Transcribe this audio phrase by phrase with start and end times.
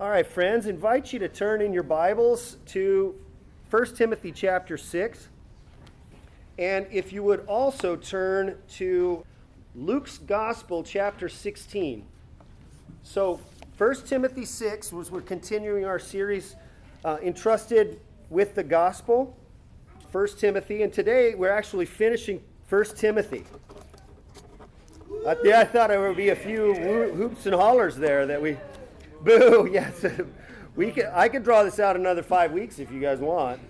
[0.00, 3.14] All right, friends, invite you to turn in your Bibles to
[3.68, 5.28] 1 Timothy chapter 6.
[6.58, 9.22] And if you would also turn to
[9.74, 12.06] Luke's Gospel chapter 16.
[13.02, 13.42] So,
[13.76, 16.56] 1 Timothy 6 was we're continuing our series
[17.04, 19.36] uh, entrusted with the gospel.
[20.12, 23.44] 1 Timothy, and today we're actually finishing 1 Timothy.
[25.26, 26.74] Uh, yeah, I thought there would be a few
[27.12, 28.56] hoops and hollers there that we
[29.24, 29.68] Boo!
[29.70, 30.02] Yes,
[30.76, 31.10] we can.
[31.12, 33.60] I could draw this out another five weeks if you guys want.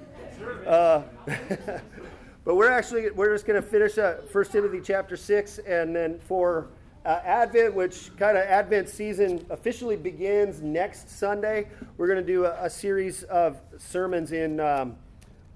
[0.64, 1.02] Uh,
[2.44, 6.20] but we're actually we're just going to finish uh, First Timothy chapter six, and then
[6.20, 6.68] for
[7.04, 12.44] uh, Advent, which kind of Advent season officially begins next Sunday, we're going to do
[12.44, 14.94] a, a, series of sermons in um,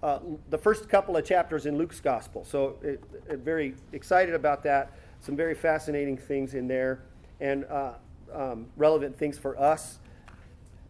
[0.02, 0.18] uh,
[0.50, 2.44] the first couple of chapters in Luke's Gospel.
[2.44, 4.90] So, it, it very excited about that.
[5.20, 7.02] Some very fascinating things in there,
[7.40, 7.92] and uh,
[8.34, 9.98] um, relevant things for us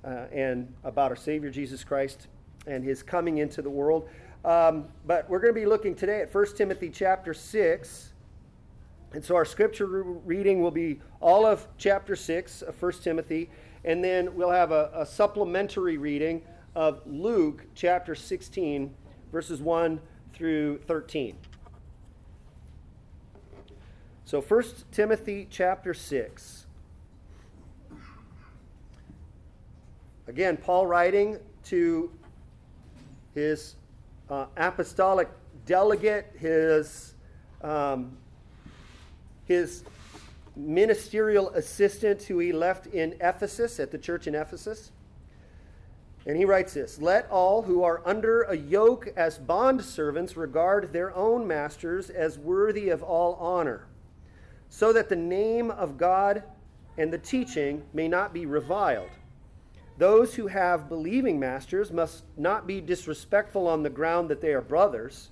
[0.05, 2.29] uh, and about our Savior Jesus Christ
[2.67, 4.09] and his coming into the world.
[4.45, 8.13] Um, but we're going to be looking today at 1 Timothy chapter 6.
[9.13, 13.49] And so our scripture reading will be all of chapter 6 of 1 Timothy.
[13.85, 16.43] And then we'll have a, a supplementary reading
[16.75, 18.95] of Luke chapter 16,
[19.31, 20.01] verses 1
[20.35, 21.37] through 13.
[24.25, 26.64] So 1 Timothy chapter 6.
[30.27, 32.11] Again, Paul writing to
[33.35, 33.77] his
[34.31, 35.29] uh, apostolic
[35.67, 37.15] delegate, his,
[37.63, 38.17] um,
[39.45, 39.85] his
[40.57, 44.93] ministerial assistant who he left in Ephesus, at the church in Ephesus.
[46.27, 51.15] And he writes this Let all who are under a yoke as bondservants regard their
[51.15, 53.87] own masters as worthy of all honor,
[54.71, 56.45] so that the name of God
[56.97, 59.11] and the teaching may not be reviled.
[59.97, 64.61] Those who have believing masters must not be disrespectful on the ground that they are
[64.61, 65.31] brothers.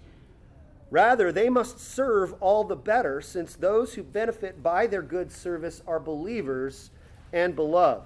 [0.91, 5.83] Rather, they must serve all the better, since those who benefit by their good service
[5.87, 6.91] are believers
[7.33, 8.05] and beloved.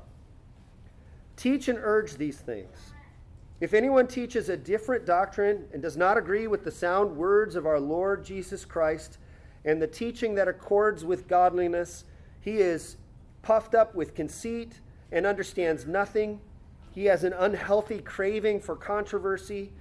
[1.37, 2.93] Teach and urge these things.
[3.61, 7.67] If anyone teaches a different doctrine and does not agree with the sound words of
[7.67, 9.19] our Lord Jesus Christ
[9.65, 12.05] and the teaching that accords with godliness,
[12.41, 12.97] he is
[13.43, 14.81] puffed up with conceit
[15.13, 16.41] and understands nothing.
[16.93, 19.73] He has an unhealthy craving for controversy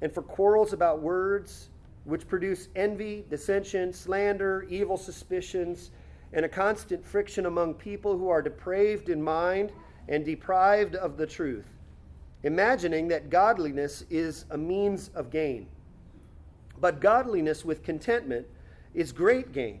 [0.00, 1.68] and for quarrels about words,
[2.04, 5.90] which produce envy, dissension, slander, evil suspicions,
[6.32, 9.70] and a constant friction among people who are depraved in mind
[10.08, 11.78] and deprived of the truth,
[12.42, 15.68] imagining that godliness is a means of gain.
[16.80, 18.46] But godliness with contentment
[18.94, 19.80] is great gain.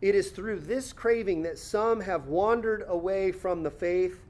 [0.00, 4.22] It is through this craving that some have wandered away from the faith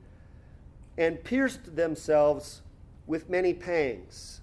[0.96, 2.62] and pierced themselves
[3.06, 4.40] with many pangs.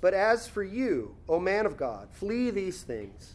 [0.00, 3.34] But as for you, O man of God, flee these things.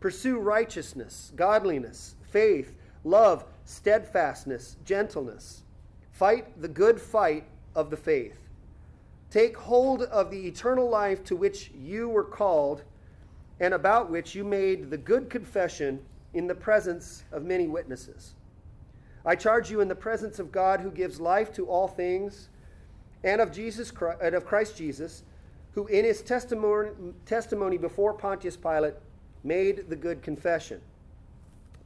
[0.00, 2.74] Pursue righteousness, godliness, faith,
[3.04, 5.62] love, steadfastness, gentleness.
[6.12, 8.48] Fight the good fight of the faith.
[9.30, 12.84] Take hold of the eternal life to which you were called
[13.58, 16.00] and about which you made the good confession
[16.36, 18.34] in the presence of many witnesses.
[19.24, 22.50] I charge you in the presence of God who gives life to all things,
[23.24, 25.22] and of Jesus Christ, and of Christ Jesus,
[25.72, 26.90] who in his testimony,
[27.24, 28.94] testimony before Pontius Pilate
[29.42, 30.80] made the good confession,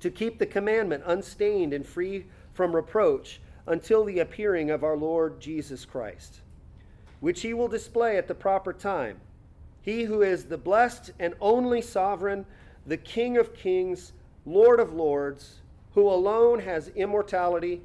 [0.00, 5.40] to keep the commandment unstained and free from reproach until the appearing of our Lord
[5.40, 6.40] Jesus Christ,
[7.20, 9.20] which he will display at the proper time.
[9.80, 12.46] He who is the blessed and only sovereign,
[12.86, 14.12] the King of kings,
[14.44, 15.60] Lord of lords,
[15.92, 17.82] who alone has immortality,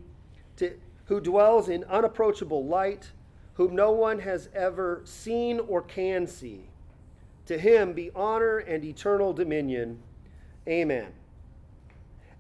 [0.58, 3.12] to, who dwells in unapproachable light,
[3.56, 6.70] whom no one has ever seen or can see.
[7.48, 10.02] To him be honor and eternal dominion.
[10.68, 11.14] Amen.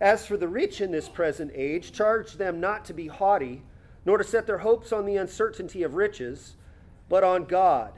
[0.01, 3.63] As for the rich in this present age, charge them not to be haughty,
[4.03, 6.55] nor to set their hopes on the uncertainty of riches,
[7.07, 7.93] but on God,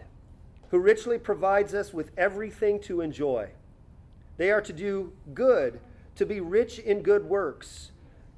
[0.70, 3.50] who richly provides us with everything to enjoy.
[4.38, 5.80] They are to do good
[6.18, 7.92] to be rich in good works,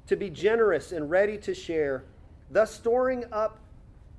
[0.06, 2.04] to be generous and ready to share,
[2.50, 3.58] thus storing up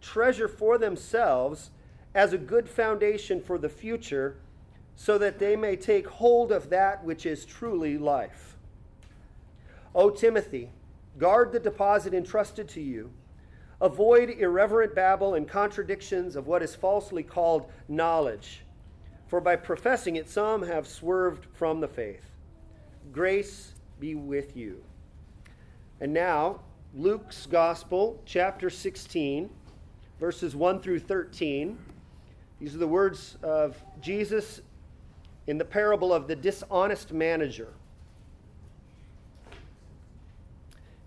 [0.01, 1.69] treasure for themselves
[2.13, 4.37] as a good foundation for the future,
[4.95, 8.57] so that they may take hold of that which is truly life.
[9.93, 10.71] O Timothy,
[11.17, 13.11] guard the deposit entrusted to you.
[13.79, 18.63] Avoid irreverent babble and contradictions of what is falsely called knowledge,
[19.27, 22.30] for by professing it, some have swerved from the faith.
[23.11, 24.81] Grace be with you.
[25.99, 26.61] And now,
[26.95, 29.49] Luke's Gospel, chapter 16,
[30.19, 31.77] verses 1 through 13.
[32.59, 34.61] These are the words of Jesus
[35.47, 37.73] in the parable of the dishonest manager.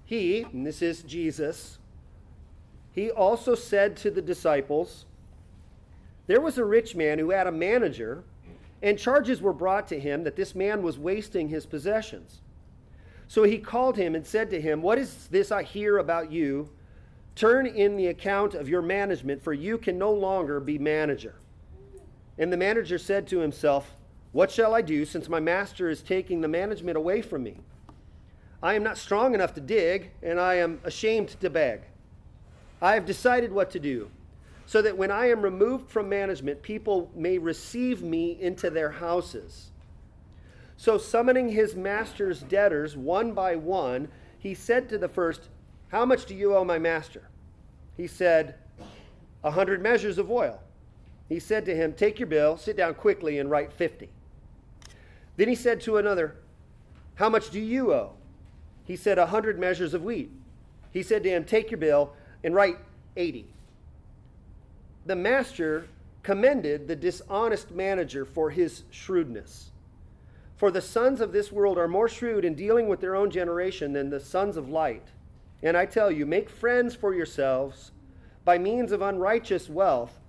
[0.04, 1.78] He, and this is Jesus,
[2.92, 5.06] he also said to the disciples,
[6.26, 8.24] There was a rich man who had a manager,
[8.84, 12.42] and charges were brought to him that this man was wasting his possessions.
[13.26, 16.68] So he called him and said to him, What is this I hear about you?
[17.34, 21.36] Turn in the account of your management, for you can no longer be manager.
[22.36, 23.96] And the manager said to himself,
[24.32, 27.60] What shall I do since my master is taking the management away from me?
[28.62, 31.80] I am not strong enough to dig, and I am ashamed to beg.
[32.82, 34.10] I have decided what to do,
[34.66, 39.70] so that when I am removed from management, people may receive me into their houses.
[40.76, 44.08] So, summoning his master's debtors one by one,
[44.38, 45.48] he said to the first,
[45.88, 47.28] How much do you owe my master?
[47.96, 48.56] He said,
[49.44, 50.60] A hundred measures of oil.
[51.28, 54.10] He said to him, Take your bill, sit down quickly, and write fifty.
[55.36, 56.36] Then he said to another,
[57.16, 58.12] How much do you owe?
[58.84, 60.30] He said, A hundred measures of wheat.
[60.90, 62.76] He said to him, Take your bill, and write
[63.16, 63.46] 80.
[65.06, 65.86] The master
[66.22, 69.70] commended the dishonest manager for his shrewdness.
[70.56, 73.92] For the sons of this world are more shrewd in dealing with their own generation
[73.92, 75.08] than the sons of light.
[75.62, 77.92] And I tell you, make friends for yourselves
[78.44, 80.20] by means of unrighteous wealth,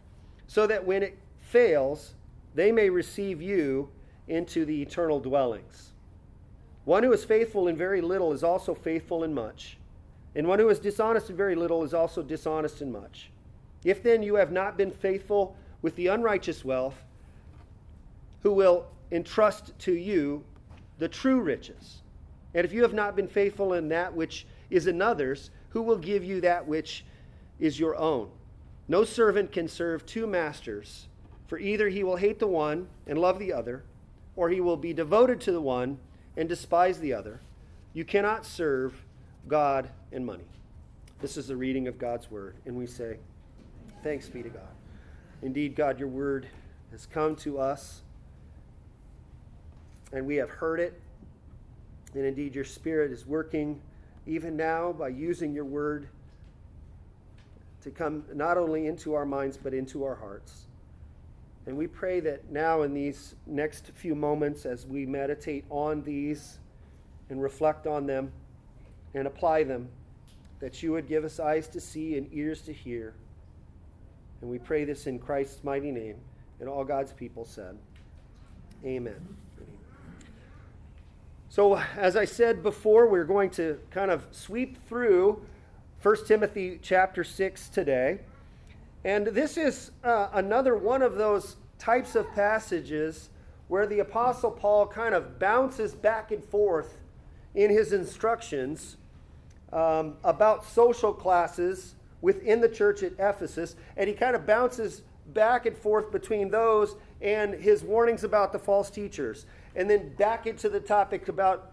[0.47, 2.15] so that when it fails,
[2.53, 3.89] they may receive you
[4.27, 5.91] into the eternal dwellings.
[6.85, 9.77] One who is faithful in very little is also faithful in much.
[10.35, 13.31] And one who is dishonest in very little is also dishonest in much.
[13.85, 17.01] If then you have not been faithful with the unrighteous wealth,
[18.41, 20.43] who will entrust to you
[20.97, 22.01] the true riches?
[22.53, 26.25] And if you have not been faithful in that which is another's, who will give
[26.25, 27.05] you that which
[27.59, 28.29] is your own?
[28.89, 31.07] No servant can serve two masters,
[31.47, 33.83] for either he will hate the one and love the other,
[34.35, 35.99] or he will be devoted to the one
[36.35, 37.39] and despise the other.
[37.93, 39.05] You cannot serve
[39.47, 40.45] God, and money.
[41.21, 43.17] This is the reading of God's word, and we say,
[44.05, 44.61] Thanks be to God.
[45.41, 46.47] Indeed, God, your word
[46.91, 48.03] has come to us,
[50.13, 51.01] and we have heard it.
[52.13, 53.81] And indeed, your spirit is working
[54.27, 56.07] even now by using your word
[57.81, 60.65] to come not only into our minds, but into our hearts.
[61.65, 66.59] And we pray that now, in these next few moments, as we meditate on these
[67.31, 68.31] and reflect on them,
[69.15, 69.89] and apply them,
[70.59, 73.15] that you would give us eyes to see and ears to hear.
[74.41, 76.17] And we pray this in Christ's mighty name.
[76.59, 77.77] And all God's people said,
[78.83, 79.37] Amen.
[81.49, 85.41] So, as I said before, we're going to kind of sweep through
[86.01, 88.19] 1 Timothy chapter 6 today.
[89.05, 93.29] And this is uh, another one of those types of passages
[93.67, 96.99] where the Apostle Paul kind of bounces back and forth
[97.55, 98.97] in his instructions
[99.71, 105.67] um, about social classes within the church at Ephesus, and he kind of bounces back
[105.67, 110.67] and forth between those and his warnings about the false teachers, and then back into
[110.67, 111.71] the topic about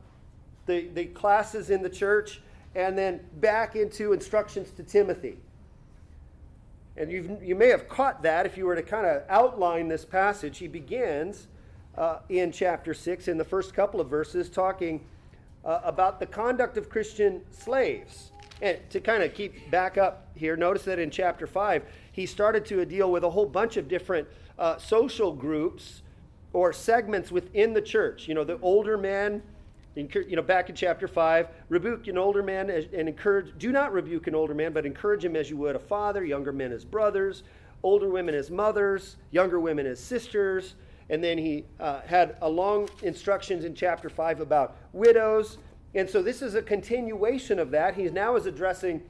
[0.66, 2.42] the, the classes in the church,
[2.75, 5.38] and then back into instructions to Timothy.
[6.99, 10.04] And you you may have caught that if you were to kind of outline this
[10.04, 10.59] passage.
[10.59, 11.47] He begins
[11.97, 15.06] uh, in chapter 6, in the first couple of verses, talking
[15.64, 18.32] uh, about the conduct of Christian slaves.
[18.62, 22.64] And to kind of keep back up here, notice that in chapter 5, he started
[22.66, 26.02] to deal with a whole bunch of different uh, social groups
[26.52, 28.28] or segments within the church.
[28.28, 29.42] You know, the older men,
[29.97, 34.28] you know, back in chapter 5, rebuke an older man and encourage, do not rebuke
[34.28, 37.42] an older man, but encourage him as you would a father, younger men as brothers,
[37.83, 40.76] older women as mothers, younger women as sisters,
[41.11, 45.59] and then he uh, had a long instructions in chapter 5 about widows.
[45.94, 47.94] And so this is a continuation of that.
[47.94, 49.02] He now is addressing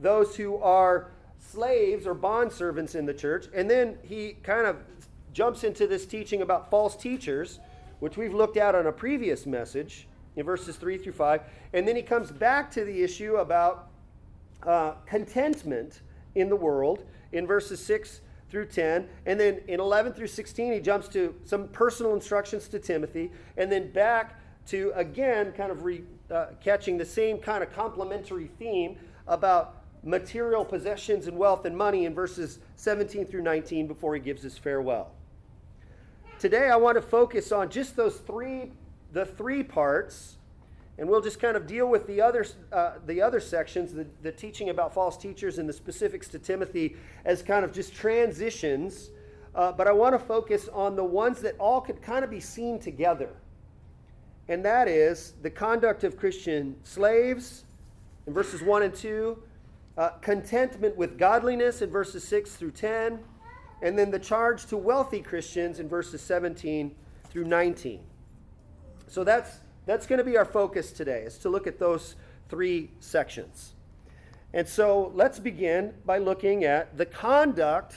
[0.00, 3.46] those who are slaves or bond servants in the church.
[3.54, 4.76] And then he kind of
[5.32, 7.58] jumps into this teaching about false teachers,
[8.00, 11.42] which we've looked at on a previous message in verses 3 through 5.
[11.72, 13.88] And then he comes back to the issue about
[14.62, 16.00] uh, contentment
[16.34, 18.20] in the world in verses 6
[18.50, 19.08] through 10.
[19.26, 23.30] And then in 11 through 16, he jumps to some personal instructions to Timothy.
[23.56, 28.50] And then back to, again, kind of re, uh, catching the same kind of complementary
[28.58, 28.96] theme
[29.26, 34.42] about material possessions and wealth and money in verses 17 through 19 before he gives
[34.42, 35.12] his farewell.
[36.38, 38.72] Today I want to focus on just those three
[39.12, 40.36] the three parts
[41.00, 44.30] and we'll just kind of deal with the other, uh, the other sections, the, the
[44.30, 46.94] teaching about false teachers and the specifics to Timothy
[47.24, 49.08] as kind of just transitions.
[49.54, 52.38] Uh, but I want to focus on the ones that all could kind of be
[52.38, 53.30] seen together.
[54.50, 57.62] And that is the conduct of Christian slaves
[58.26, 59.40] in verses 1 and 2,
[59.96, 63.20] uh, contentment with godliness in verses 6 through 10,
[63.80, 66.92] and then the charge to wealthy Christians in verses 17
[67.30, 68.00] through 19.
[69.06, 72.16] So that's that's going to be our focus today, is to look at those
[72.48, 73.74] three sections.
[74.52, 77.94] And so let's begin by looking at the conduct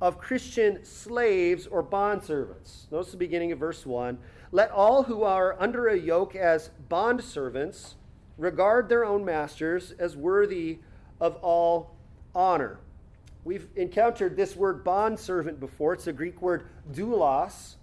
[0.00, 2.90] of Christian slaves or bondservants.
[2.90, 4.18] Notice the beginning of verse 1.
[4.54, 7.94] Let all who are under a yoke as bondservants
[8.36, 10.78] regard their own masters as worthy
[11.20, 11.96] of all
[12.34, 12.78] honor.
[13.44, 15.94] We've encountered this word bondservant before.
[15.94, 17.76] It's a Greek word doulos,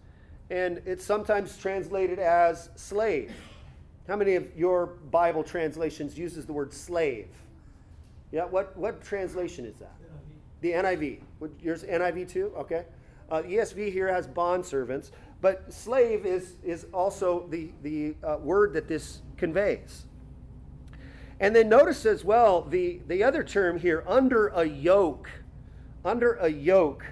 [0.51, 3.33] and it's sometimes translated as slave.
[4.07, 7.29] How many of your Bible translations uses the word slave?
[8.31, 9.95] Yeah, what, what translation is that?
[10.61, 10.61] NIV.
[10.61, 11.61] The NIV.
[11.63, 12.53] Yours NIV too?
[12.57, 12.85] Okay.
[13.31, 15.11] Uh, ESV here has bond servants,
[15.41, 20.05] but slave is, is also the, the uh, word that this conveys.
[21.39, 25.29] And then notice as well the, the other term here, under a yoke.
[26.03, 27.05] Under a yoke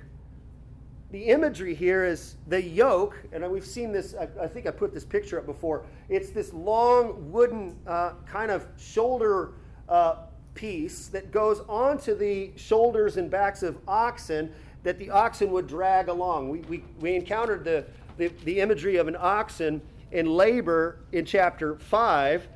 [1.11, 4.93] the imagery here is the yoke, and we've seen this, I, I, think I put
[4.93, 5.85] this picture up before.
[6.09, 9.53] It's this long wooden uh, kind of shoulder
[9.87, 10.17] uh,
[10.53, 14.53] piece that goes onto the shoulders and backs of oxen
[14.83, 16.49] that the oxen would drag along.
[16.49, 17.85] We, we, we encountered the,
[18.17, 19.81] the, the imagery of an oxen
[20.11, 22.47] in labor in chapter 5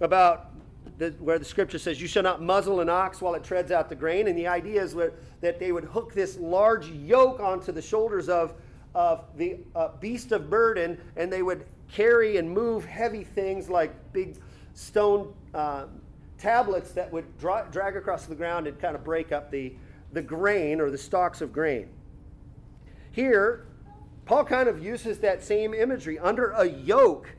[0.00, 0.50] about
[0.98, 3.88] the, where the scripture says, You shall not muzzle an ox while it treads out
[3.88, 4.28] the grain.
[4.28, 8.54] And the idea is that they would hook this large yoke onto the shoulders of,
[8.94, 13.94] of the uh, beast of burden, and they would carry and move heavy things like
[14.12, 14.36] big
[14.74, 15.86] stone uh,
[16.36, 19.72] tablets that would dra- drag across the ground and kind of break up the,
[20.12, 21.88] the grain or the stalks of grain.
[23.12, 23.66] Here,
[24.28, 27.30] Paul kind of uses that same imagery under a yoke.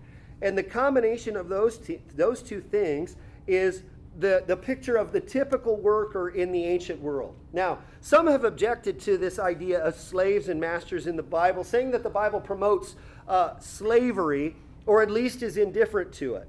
[0.41, 3.15] And the combination of those, t- those two things
[3.46, 3.84] is
[4.17, 7.36] the, the picture of the typical worker in the ancient world.
[7.53, 11.91] Now, some have objected to this idea of slaves and masters in the Bible, saying
[11.91, 12.96] that the Bible promotes
[13.27, 14.55] uh, slavery
[14.88, 16.48] or at least is indifferent to it.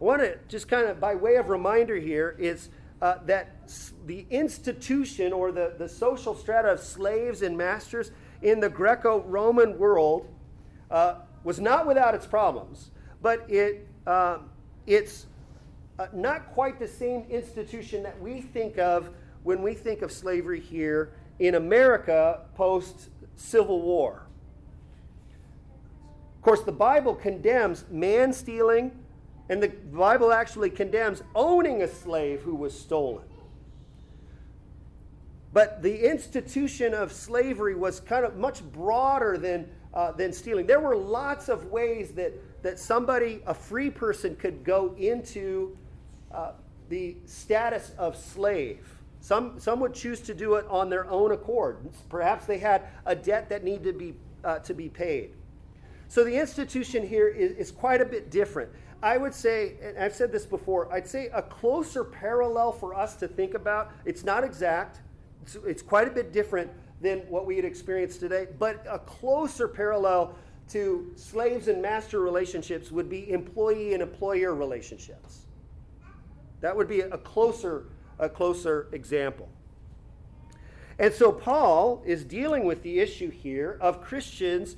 [0.00, 2.68] I want to just kind of, by way of reminder here, is
[3.02, 3.68] uh, that
[4.06, 8.12] the institution or the, the social strata of slaves and masters
[8.42, 10.28] in the Greco Roman world
[10.90, 12.90] uh, was not without its problems,
[13.22, 14.38] but it, uh,
[14.86, 15.26] its
[15.98, 19.10] uh, not quite the same institution that we think of
[19.42, 24.26] when we think of slavery here in America post Civil War.
[26.36, 28.92] Of course, the Bible condemns man stealing,
[29.50, 33.24] and the Bible actually condemns owning a slave who was stolen.
[35.52, 40.66] But the institution of slavery was kind of much broader than, uh, than stealing.
[40.66, 45.76] There were lots of ways that, that somebody, a free person, could go into
[46.30, 46.52] uh,
[46.88, 48.86] the status of slave.
[49.20, 51.78] Some, some would choose to do it on their own accord.
[52.08, 54.14] Perhaps they had a debt that needed to be,
[54.44, 55.32] uh, to be paid.
[56.08, 58.70] So the institution here is, is quite a bit different.
[59.02, 63.16] I would say, and I've said this before, I'd say a closer parallel for us
[63.16, 63.92] to think about.
[64.04, 65.00] It's not exact,
[65.42, 66.70] it's, it's quite a bit different
[67.00, 70.34] than what we had experienced today, but a closer parallel
[70.68, 75.46] to slaves and master relationships would be employee and employer relationships.
[76.60, 77.86] That would be a closer,
[78.18, 79.48] a closer example.
[80.98, 84.76] And so Paul is dealing with the issue here of Christians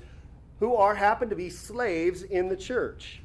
[0.60, 3.20] who are happen to be slaves in the church.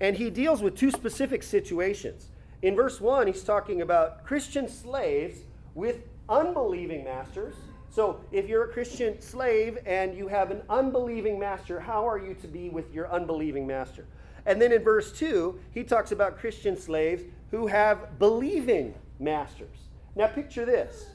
[0.00, 2.30] And he deals with two specific situations.
[2.62, 5.40] In verse 1, he's talking about Christian slaves
[5.74, 7.54] with unbelieving masters.
[7.90, 12.34] So, if you're a Christian slave and you have an unbelieving master, how are you
[12.34, 14.06] to be with your unbelieving master?
[14.46, 19.76] And then in verse 2, he talks about Christian slaves who have believing masters.
[20.16, 21.06] Now, picture this.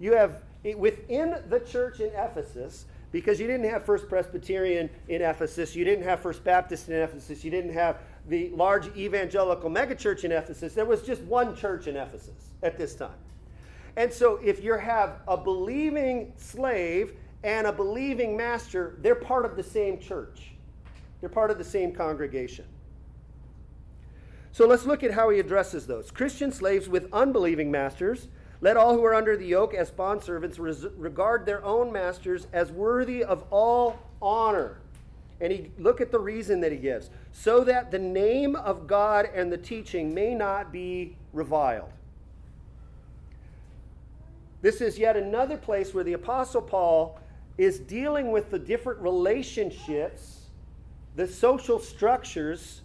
[0.00, 0.42] You have
[0.76, 6.04] within the church in Ephesus, because you didn't have First Presbyterian in Ephesus, you didn't
[6.04, 10.74] have First Baptist in Ephesus, you didn't have the large evangelical megachurch in Ephesus.
[10.74, 13.14] There was just one church in Ephesus at this time.
[13.96, 19.56] And so if you have a believing slave and a believing master, they're part of
[19.56, 20.52] the same church.
[21.20, 22.64] They're part of the same congregation.
[24.52, 26.10] So let's look at how he addresses those.
[26.10, 28.28] Christian slaves with unbelieving masters,
[28.60, 30.58] let all who are under the yoke as bondservants
[30.96, 34.78] regard their own masters as worthy of all honor.
[35.40, 39.28] And he look at the reason that he gives, so that the name of God
[39.34, 41.90] and the teaching may not be reviled.
[44.64, 47.20] This is yet another place where the apostle Paul
[47.58, 50.46] is dealing with the different relationships,
[51.16, 52.80] the social structures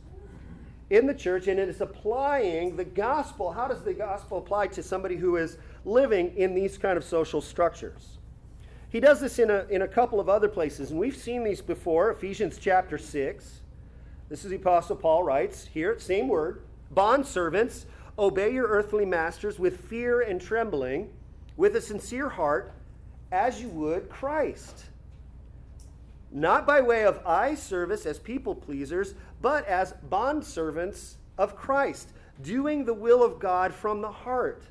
[0.89, 3.53] in the church and it is applying the gospel.
[3.53, 7.39] How does the gospel apply to somebody who is living in these kind of social
[7.39, 8.17] structures?
[8.89, 11.61] He does this in a, in a couple of other places, and we've seen these
[11.61, 12.11] before.
[12.11, 13.61] Ephesians chapter 6.
[14.27, 16.61] This is the Apostle Paul writes here, same word.
[16.91, 17.85] Bond servants,
[18.17, 21.11] obey your earthly masters with fear and trembling,
[21.59, 22.71] with a sincere heart,
[23.33, 24.85] as you would Christ.
[26.31, 32.85] Not by way of eye service as people pleasers, but as bondservants of Christ, doing
[32.85, 34.63] the will of God from the heart,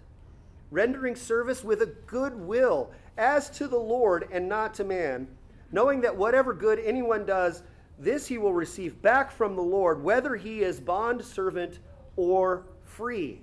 [0.71, 5.29] rendering service with a good will, as to the Lord and not to man,
[5.71, 7.65] knowing that whatever good anyone does,
[7.99, 11.81] this he will receive back from the Lord, whether he is bondservant
[12.17, 13.43] or free.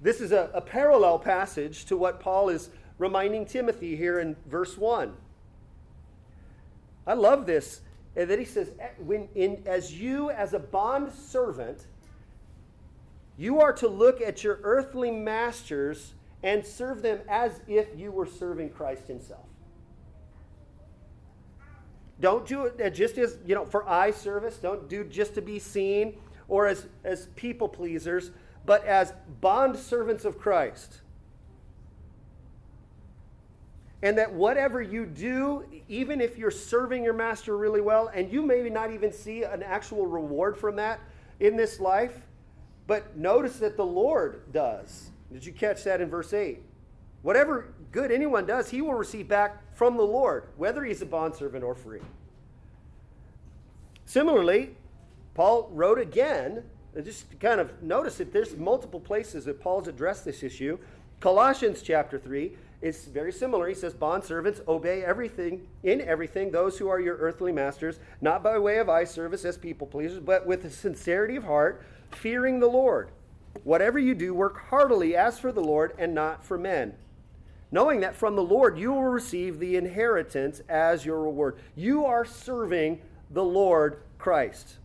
[0.00, 4.76] This is a, a parallel passage to what Paul is reminding Timothy here in verse
[4.76, 5.12] 1.
[7.06, 7.80] I love this
[8.14, 11.86] then he says, eh, when in, as you, as a bond servant,
[13.36, 18.26] you are to look at your earthly masters and serve them as if you were
[18.26, 19.46] serving Christ himself.
[22.20, 24.56] Don't do it uh, just as, you know, for eye service.
[24.56, 28.30] Don't do just to be seen or as, as people pleasers,
[28.66, 31.00] but as bond servants of Christ
[34.02, 38.42] and that whatever you do, even if you're serving your master really well, and you
[38.42, 41.00] maybe not even see an actual reward from that
[41.38, 42.26] in this life,
[42.86, 45.10] but notice that the Lord does.
[45.32, 46.62] Did you catch that in verse 8?
[47.22, 51.62] Whatever good anyone does, he will receive back from the Lord, whether he's a bondservant
[51.62, 52.00] or free.
[54.06, 54.74] Similarly,
[55.34, 56.64] Paul wrote again,
[57.02, 60.78] just kind of notice that there's multiple places that Paul's addressed this issue.
[61.20, 63.68] Colossians chapter 3, is very similar.
[63.68, 68.58] He says, Bondservants, obey everything, in everything, those who are your earthly masters, not by
[68.58, 72.66] way of eye service as people pleasers, but with a sincerity of heart, fearing the
[72.66, 73.10] Lord.
[73.64, 76.94] Whatever you do, work heartily as for the Lord and not for men,
[77.70, 81.58] knowing that from the Lord you will receive the inheritance as your reward.
[81.76, 84.76] You are serving the Lord Christ.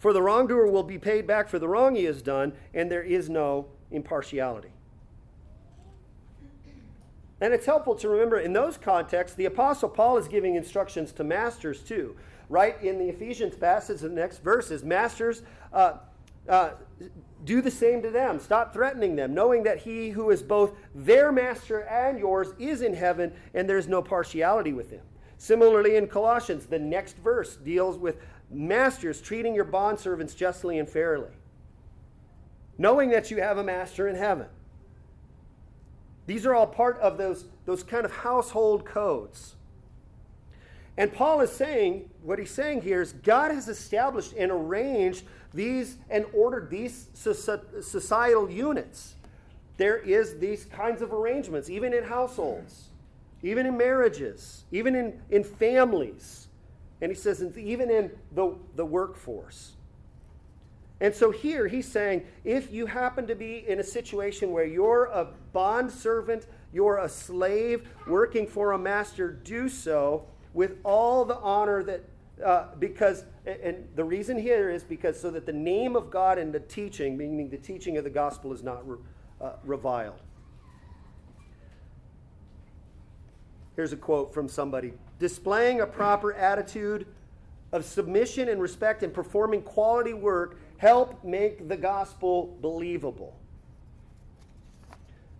[0.00, 3.02] For the wrongdoer will be paid back for the wrong he has done, and there
[3.02, 4.72] is no impartiality.
[7.42, 11.24] And it's helpful to remember in those contexts, the Apostle Paul is giving instructions to
[11.24, 12.16] masters too.
[12.48, 15.98] Right in the Ephesians passage, the next verses, Masters, uh,
[16.48, 16.70] uh,
[17.44, 18.40] do the same to them.
[18.40, 22.94] Stop threatening them, knowing that he who is both their master and yours is in
[22.94, 25.02] heaven, and there's no partiality with him.
[25.36, 28.16] Similarly, in Colossians, the next verse deals with
[28.50, 31.30] masters treating your bondservants justly and fairly,
[32.78, 34.46] knowing that you have a master in heaven.
[36.26, 39.56] These are all part of those, those kind of household codes.
[40.96, 45.96] And Paul is saying, what he's saying here is God has established and arranged these
[46.10, 49.14] and ordered these societal units.
[49.76, 52.90] There is these kinds of arrangements, even in households,
[53.42, 56.48] even in marriages, even in, in families.
[57.00, 59.72] And he says, even in the, the workforce.
[61.00, 65.06] And so here he's saying if you happen to be in a situation where you're
[65.06, 71.36] a bond servant, you're a slave working for a master, do so with all the
[71.36, 72.04] honor that,
[72.44, 76.52] uh, because, and the reason here is because so that the name of God and
[76.52, 78.98] the teaching, meaning the teaching of the gospel, is not re,
[79.40, 80.20] uh, reviled.
[83.80, 87.06] Here's a quote from somebody displaying a proper attitude
[87.72, 93.34] of submission and respect and performing quality work help make the gospel believable.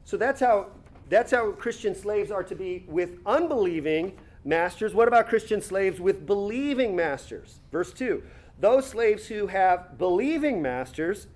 [0.07, 0.68] So that's how
[1.11, 4.94] that's how Christian slaves are to be with unbelieving masters.
[4.94, 7.61] What about Christian slaves with believing masters?
[7.70, 8.22] Verse 2.
[8.59, 11.26] Those slaves who have believing masters,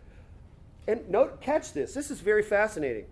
[0.89, 3.05] and note, catch this, this is very fascinating.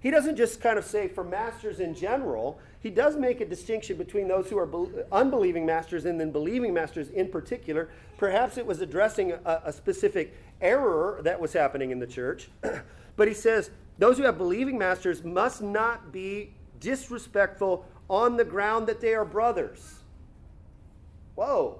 [0.00, 3.96] He doesn't just kind of say for masters in general, he does make a distinction
[3.96, 7.88] between those who are be- unbelieving masters and then believing masters in particular.
[8.18, 12.50] Perhaps it was addressing a, a specific error that was happening in the church.
[13.16, 18.88] but he says, those who have believing masters must not be disrespectful on the ground
[18.88, 20.00] that they are brothers.
[21.36, 21.78] Whoa.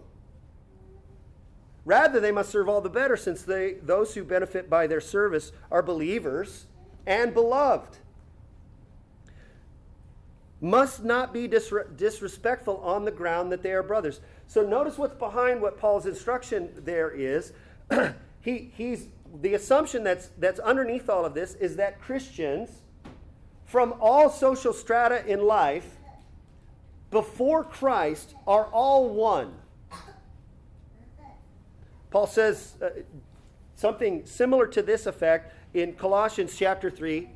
[1.85, 5.51] Rather, they must serve all the better, since they, those who benefit by their service
[5.68, 6.66] are believers
[7.07, 7.99] and beloved.
[10.61, 14.21] Must not be disrespectful on the ground that they are brothers.
[14.47, 17.53] So notice what's behind what Paul's instruction there is.
[18.41, 19.09] he, he's
[19.41, 22.83] the assumption that's that's underneath all of this is that Christians
[23.65, 25.97] from all social strata in life
[27.11, 29.55] before Christ are all one.
[32.11, 32.91] Paul says uh,
[33.75, 37.28] something similar to this effect in Colossians chapter 3.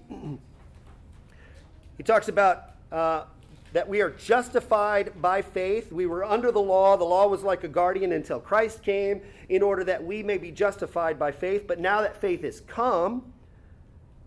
[1.97, 3.25] he talks about uh,
[3.73, 5.93] that we are justified by faith.
[5.93, 6.97] We were under the law.
[6.97, 10.51] The law was like a guardian until Christ came in order that we may be
[10.51, 11.67] justified by faith.
[11.67, 13.33] But now that faith has come,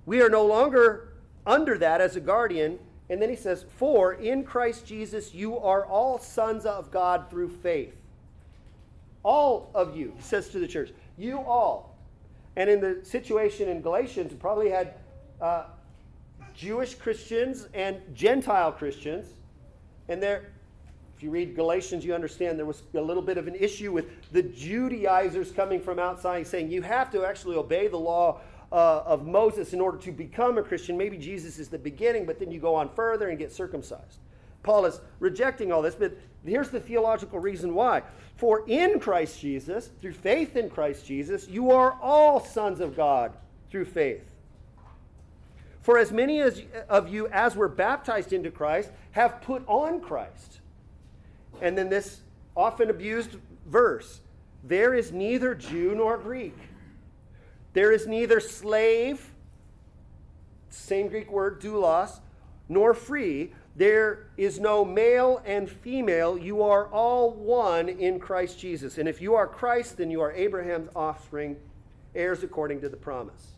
[0.05, 1.13] we are no longer
[1.45, 2.79] under that as a guardian.
[3.09, 7.49] And then he says, For in Christ Jesus you are all sons of God through
[7.49, 7.95] faith.
[9.23, 11.88] All of you, he says to the church, you all.
[12.59, 14.95] And in the situation in Galatians, probably had
[15.39, 15.63] uh,
[16.53, 19.27] Jewish Christians and Gentile Christians.
[20.09, 20.51] And there,
[21.15, 24.07] if you read Galatians, you understand there was a little bit of an issue with
[24.33, 28.41] the Judaizers coming from outside saying you have to actually obey the law
[28.73, 30.97] uh, of Moses in order to become a Christian.
[30.97, 34.19] Maybe Jesus is the beginning, but then you go on further and get circumcised.
[34.63, 38.03] Paul is rejecting all this, but here's the theological reason why.
[38.35, 43.33] For in Christ Jesus, through faith in Christ Jesus, you are all sons of God
[43.69, 44.23] through faith.
[45.81, 50.59] For as many as, of you as were baptized into Christ have put on Christ.
[51.61, 52.21] And then this
[52.55, 54.21] often abused verse
[54.63, 56.55] there is neither Jew nor Greek,
[57.73, 59.33] there is neither slave,
[60.69, 62.19] same Greek word, doulos,
[62.67, 63.53] nor free.
[63.79, 66.37] There is no male and female.
[66.37, 68.97] You are all one in Christ Jesus.
[68.97, 71.55] And if you are Christ, then you are Abraham's offspring,
[72.13, 73.53] heirs according to the promise.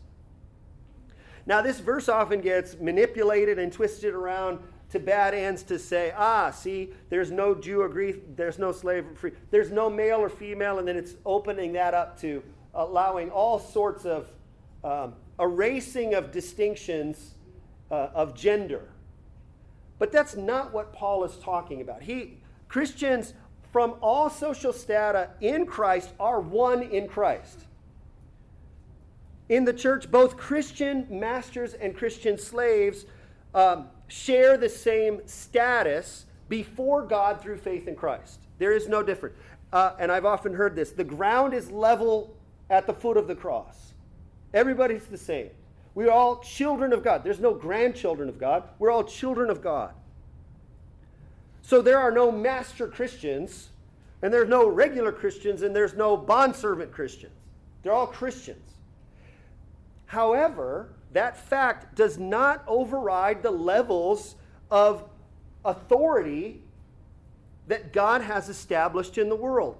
[1.44, 6.52] Now, this verse often gets manipulated and twisted around to bad ends to say, ah,
[6.52, 10.28] see, there's no Jew or Greek, there's no slave or free, there's no male or
[10.28, 14.28] female, and then it's opening that up to allowing all sorts of
[14.84, 17.34] um, erasing of distinctions
[17.90, 18.88] uh, of gender.
[20.02, 22.02] But that's not what Paul is talking about.
[22.02, 22.38] He,
[22.68, 23.34] Christians
[23.70, 27.66] from all social strata in Christ are one in Christ.
[29.48, 33.06] In the church, both Christian masters and Christian slaves
[33.54, 38.40] um, share the same status before God through faith in Christ.
[38.58, 39.36] There is no difference.
[39.72, 42.34] Uh, and I've often heard this the ground is level
[42.70, 43.92] at the foot of the cross.
[44.52, 45.50] Everybody's the same.
[45.94, 47.22] We're all children of God.
[47.22, 48.64] There's no grandchildren of God.
[48.78, 49.92] We're all children of God.
[51.62, 53.68] So there are no master Christians,
[54.22, 57.32] and there's no regular Christians, and there's no bondservant Christians.
[57.82, 58.70] They're all Christians.
[60.06, 64.34] However, that fact does not override the levels
[64.70, 65.04] of
[65.64, 66.62] authority
[67.68, 69.76] that God has established in the world.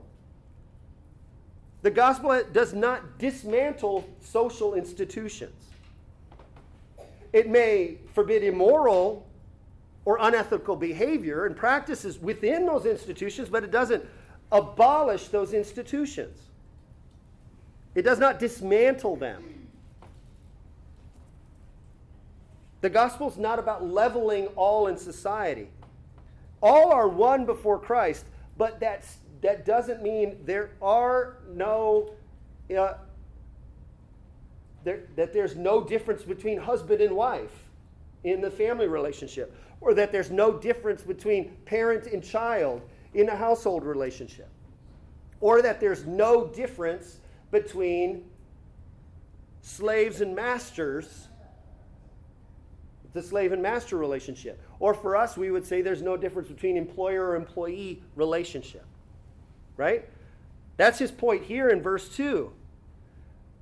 [1.82, 5.71] The gospel does not dismantle social institutions.
[7.32, 9.26] It may forbid immoral
[10.04, 14.04] or unethical behavior and practices within those institutions, but it doesn't
[14.50, 16.38] abolish those institutions.
[17.94, 19.68] It does not dismantle them.
[22.80, 25.68] The gospel is not about leveling all in society.
[26.60, 28.24] All are one before Christ,
[28.58, 32.12] but that's, that doesn't mean there are no,
[32.76, 32.94] uh,
[34.84, 37.64] there, that there's no difference between husband and wife
[38.24, 42.82] in the family relationship, or that there's no difference between parent and child
[43.14, 44.48] in a household relationship,
[45.40, 47.18] or that there's no difference
[47.50, 48.24] between
[49.60, 51.28] slaves and masters
[53.12, 54.60] the slave and master relationship.
[54.80, 58.84] Or for us, we would say there's no difference between employer or employee relationship.
[59.76, 60.08] Right?
[60.76, 62.52] That's his point here in verse 2.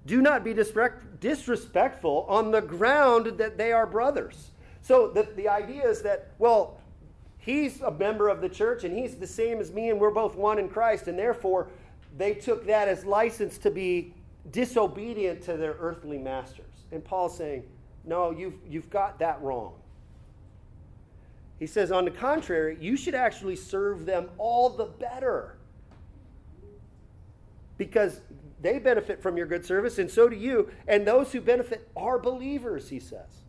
[0.06, 4.50] Do not be disrespectful on the ground that they are brothers.
[4.82, 6.80] So the, the idea is that, well,
[7.38, 10.36] he's a member of the church and he's the same as me and we're both
[10.36, 11.68] one in Christ, and therefore
[12.16, 14.14] they took that as license to be
[14.50, 16.64] disobedient to their earthly masters.
[16.92, 17.64] And Paul's saying,
[18.04, 19.74] no, you've, you've got that wrong.
[21.58, 25.58] He says, on the contrary, you should actually serve them all the better.
[27.80, 28.20] because
[28.60, 30.70] they benefit from your good service, and so do you.
[30.86, 33.44] And those who benefit are believers, he says.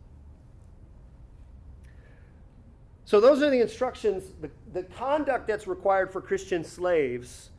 [3.04, 7.50] So, those are the instructions, the, the conduct that's required for Christian slaves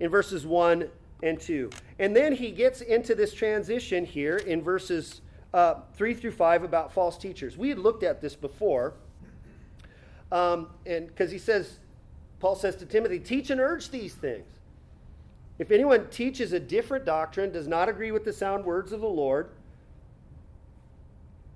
[0.00, 0.88] in verses 1
[1.22, 1.70] and 2.
[1.98, 5.20] And then he gets into this transition here in verses
[5.52, 7.58] uh, 3 through 5 about false teachers.
[7.58, 8.94] We had looked at this before.
[10.30, 11.78] Um, and because he says,
[12.40, 14.46] Paul says to Timothy, teach and urge these things.
[15.62, 19.06] If anyone teaches a different doctrine, does not agree with the sound words of the
[19.06, 19.50] Lord,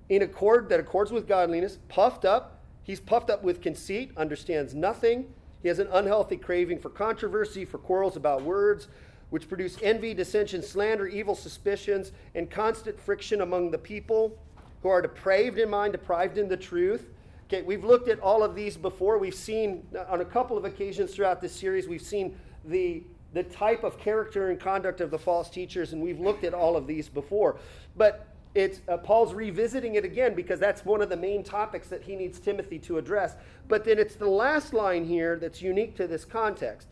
[0.07, 5.33] in accord that accords with godliness, puffed up, he's puffed up with conceit, understands nothing.
[5.61, 8.87] He has an unhealthy craving for controversy, for quarrels about words,
[9.29, 14.39] which produce envy, dissension, slander, evil suspicions, and constant friction among the people
[14.83, 17.09] who are depraved in mind, deprived in the truth.
[17.47, 19.17] Okay, we've looked at all of these before.
[19.17, 23.83] We've seen on a couple of occasions throughout this series, we've seen the the type
[23.83, 27.09] of character and conduct of the false teachers, and we've looked at all of these
[27.09, 27.59] before.
[27.95, 32.01] But it's uh, Paul's revisiting it again because that's one of the main topics that
[32.01, 33.35] he needs Timothy to address.
[33.67, 36.87] But then it's the last line here that's unique to this context.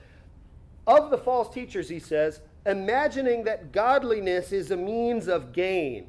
[0.85, 6.07] Of the false teachers, he says, imagining that godliness is a means of gain.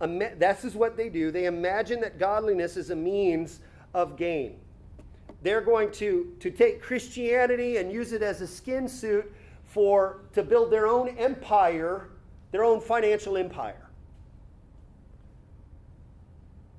[0.00, 1.30] This is what they do.
[1.30, 3.60] They imagine that godliness is a means
[3.94, 4.56] of gain
[5.42, 9.32] they're going to, to take Christianity and use it as a skin suit
[9.64, 12.08] for to build their own empire,
[12.50, 13.88] their own financial empire.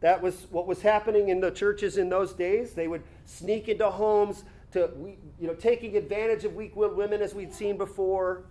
[0.02, 2.74] That was what was happening in the churches in those days.
[2.74, 4.92] They would sneak into homes to
[5.40, 8.44] you know taking advantage of weak-willed women as we'd seen before.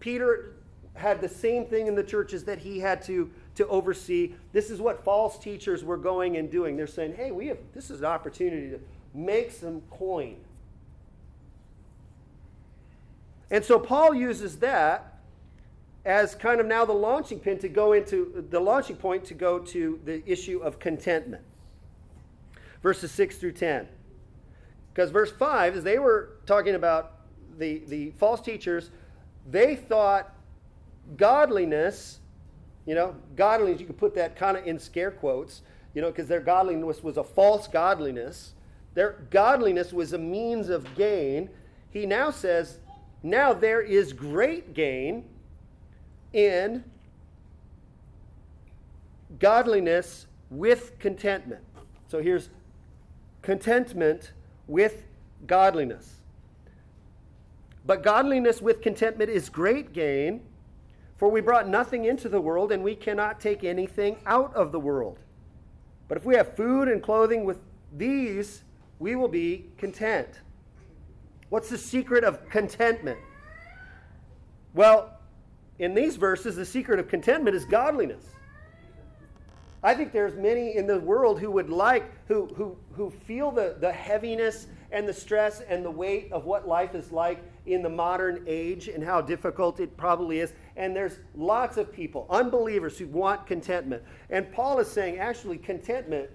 [0.00, 0.56] Peter
[0.94, 4.34] had the same thing in the churches that he had to to oversee.
[4.52, 6.76] This is what false teachers were going and doing.
[6.76, 8.78] They're saying, "Hey, we have this is an opportunity to
[9.14, 10.36] make some coin.
[13.50, 15.18] And so Paul uses that
[16.04, 19.58] as kind of now the launching pin to go into the launching point to go
[19.58, 21.42] to the issue of contentment.
[22.82, 23.86] Verses 6 through 10.
[24.92, 27.12] Because verse 5, as they were talking about
[27.58, 28.90] the, the false teachers,
[29.48, 30.34] they thought
[31.16, 32.18] godliness,
[32.86, 35.62] you know, godliness, you could put that kind of in scare quotes,
[35.94, 38.54] you know, because their godliness was a false godliness.
[38.94, 41.48] Their godliness was a means of gain.
[41.90, 42.78] He now says,
[43.22, 45.24] now there is great gain
[46.32, 46.84] in
[49.38, 51.62] godliness with contentment.
[52.08, 52.50] So here's
[53.40, 54.32] contentment
[54.66, 55.04] with
[55.46, 56.20] godliness.
[57.84, 60.42] But godliness with contentment is great gain,
[61.16, 64.80] for we brought nothing into the world, and we cannot take anything out of the
[64.80, 65.18] world.
[66.08, 67.58] But if we have food and clothing with
[67.96, 68.62] these,
[69.02, 70.28] we will be content.
[71.48, 73.18] What's the secret of contentment?
[74.74, 75.18] Well,
[75.80, 78.24] in these verses, the secret of contentment is godliness.
[79.82, 83.76] I think there's many in the world who would like, who, who, who feel the,
[83.80, 87.88] the heaviness and the stress and the weight of what life is like in the
[87.88, 90.52] modern age and how difficult it probably is.
[90.76, 94.04] And there's lots of people, unbelievers, who want contentment.
[94.30, 96.30] And Paul is saying actually, contentment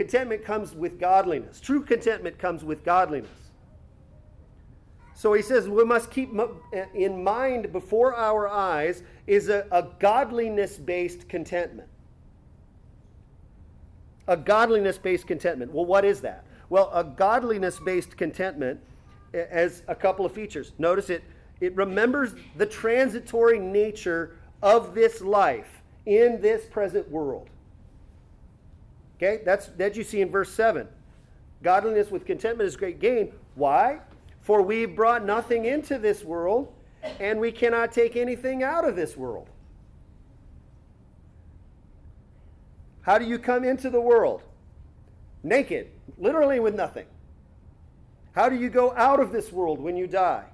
[0.00, 1.60] Contentment comes with godliness.
[1.60, 3.50] True contentment comes with godliness.
[5.12, 6.30] So he says we must keep
[6.94, 11.86] in mind before our eyes is a, a godliness based contentment.
[14.26, 15.70] A godliness based contentment.
[15.70, 16.46] Well, what is that?
[16.70, 18.80] Well, a godliness based contentment
[19.34, 20.72] has a couple of features.
[20.78, 21.22] Notice it,
[21.60, 27.50] it remembers the transitory nature of this life in this present world.
[29.22, 30.88] Okay, that's that you see in verse 7.
[31.62, 33.32] Godliness with contentment is great gain.
[33.54, 34.00] Why?
[34.40, 36.72] For we brought nothing into this world,
[37.18, 39.48] and we cannot take anything out of this world.
[43.02, 44.42] How do you come into the world?
[45.42, 47.06] Naked, literally with nothing.
[48.32, 50.44] How do you go out of this world when you die?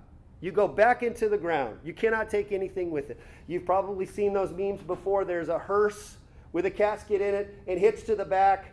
[0.40, 1.78] You go back into the ground.
[1.84, 3.20] You cannot take anything with it.
[3.46, 5.24] You've probably seen those memes before.
[5.24, 6.16] There's a hearse
[6.56, 8.72] with a casket in it, and hitched to the back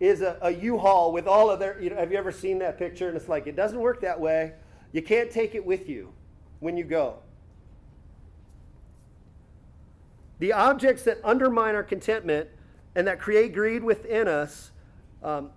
[0.00, 2.78] is a a U-Haul with all of their, you know, have you ever seen that
[2.78, 3.06] picture?
[3.06, 4.54] And it's like, it doesn't work that way.
[4.92, 6.14] You can't take it with you
[6.60, 7.18] when you go.
[10.38, 12.48] The objects that undermine our contentment
[12.94, 14.70] and that create greed within us
[15.22, 15.50] um,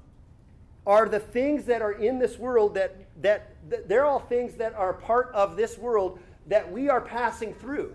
[0.85, 4.73] are the things that are in this world that, that, that they're all things that
[4.73, 7.93] are part of this world that we are passing through.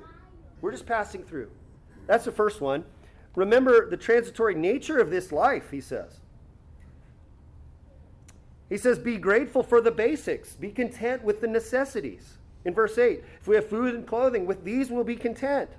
[0.62, 1.50] We're just passing through.
[2.06, 2.86] That's the first one.
[3.34, 6.20] Remember the transitory nature of this life, he says.
[8.68, 12.38] He says, Be grateful for the basics, be content with the necessities.
[12.64, 15.70] In verse 8, if we have food and clothing, with these we'll be content.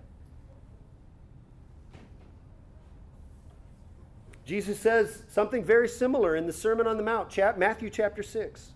[4.46, 8.74] Jesus says something very similar in the Sermon on the Mount, Matthew chapter 6.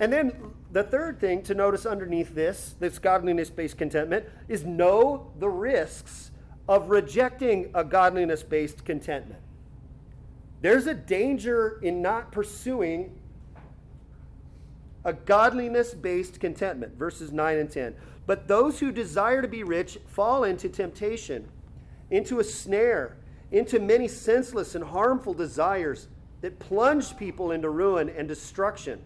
[0.00, 5.30] And then the third thing to notice underneath this, this godliness based contentment, is know
[5.38, 6.32] the risks
[6.68, 9.40] of rejecting a godliness based contentment.
[10.62, 13.18] There's a danger in not pursuing
[15.04, 17.94] a godliness based contentment, verses 9 and 10.
[18.26, 21.48] But those who desire to be rich fall into temptation,
[22.10, 23.16] into a snare,
[23.52, 26.08] into many senseless and harmful desires
[26.40, 29.00] that plunge people into ruin and destruction.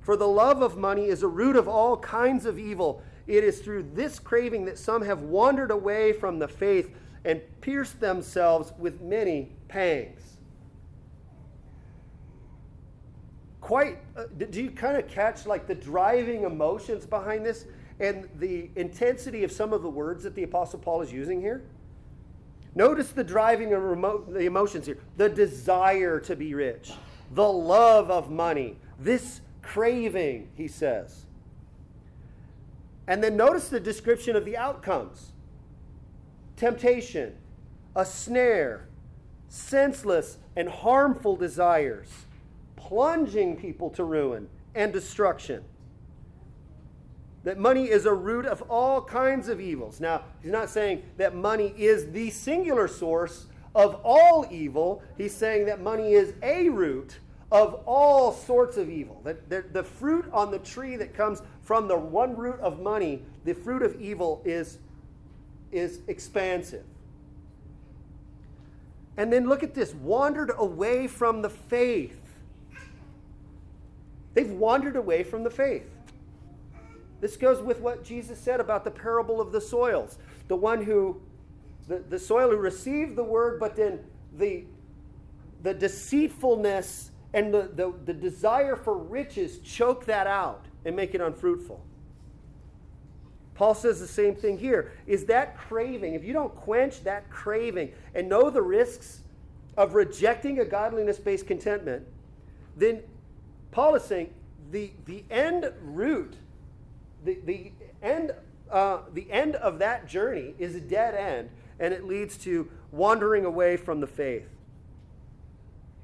[0.00, 3.02] For the love of money is a root of all kinds of evil.
[3.30, 6.92] It is through this craving that some have wandered away from the faith
[7.24, 10.38] and pierced themselves with many pangs.
[13.60, 17.66] Quite, uh, do you kind of catch like the driving emotions behind this
[18.00, 21.62] and the intensity of some of the words that the Apostle Paul is using here?
[22.74, 26.90] Notice the driving of the emotions here the desire to be rich,
[27.30, 31.26] the love of money, this craving, he says.
[33.10, 35.32] And then notice the description of the outcomes
[36.56, 37.34] temptation,
[37.96, 38.86] a snare,
[39.48, 42.08] senseless and harmful desires,
[42.76, 45.64] plunging people to ruin and destruction.
[47.42, 49.98] That money is a root of all kinds of evils.
[49.98, 55.02] Now, he's not saying that money is the singular source of all evil.
[55.18, 57.18] He's saying that money is a root
[57.50, 59.20] of all sorts of evil.
[59.24, 63.54] That the, fruit on the tree that comes from the one root of money, the
[63.54, 64.78] fruit of evil is,
[65.70, 66.84] is expansive.
[69.16, 72.20] And then look at this wandered away from the faith.
[74.34, 75.88] They've wandered away from the faith.
[77.20, 80.18] This goes with what Jesus said about the parable of the soils.
[80.48, 81.20] The one who,
[81.86, 84.00] the, the soil who received the word, but then
[84.36, 84.64] the,
[85.62, 91.20] the deceitfulness and the, the, the desire for riches choke that out and make it
[91.20, 91.80] unfruitful.
[93.54, 94.92] Paul says the same thing here.
[95.06, 99.20] Is that craving, if you don't quench that craving and know the risks
[99.76, 102.06] of rejecting a godliness based contentment,
[102.76, 103.02] then
[103.70, 104.32] Paul is saying
[104.70, 106.34] the, the end root,
[107.24, 108.32] the, the, end,
[108.70, 113.44] uh, the end of that journey is a dead end, and it leads to wandering
[113.44, 114.48] away from the faith.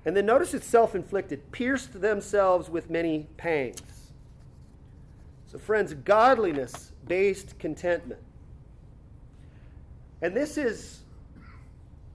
[0.05, 3.81] And then notice it's self inflicted, pierced themselves with many pangs.
[5.57, 8.21] So, friends, godliness based contentment.
[10.21, 11.01] And this is,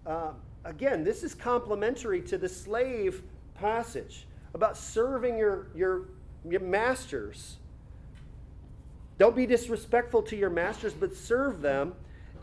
[0.05, 3.23] uh, again, this is complementary to the slave
[3.55, 6.09] passage about serving your, your,
[6.47, 7.57] your masters.
[9.17, 11.93] Don't be disrespectful to your masters, but serve them.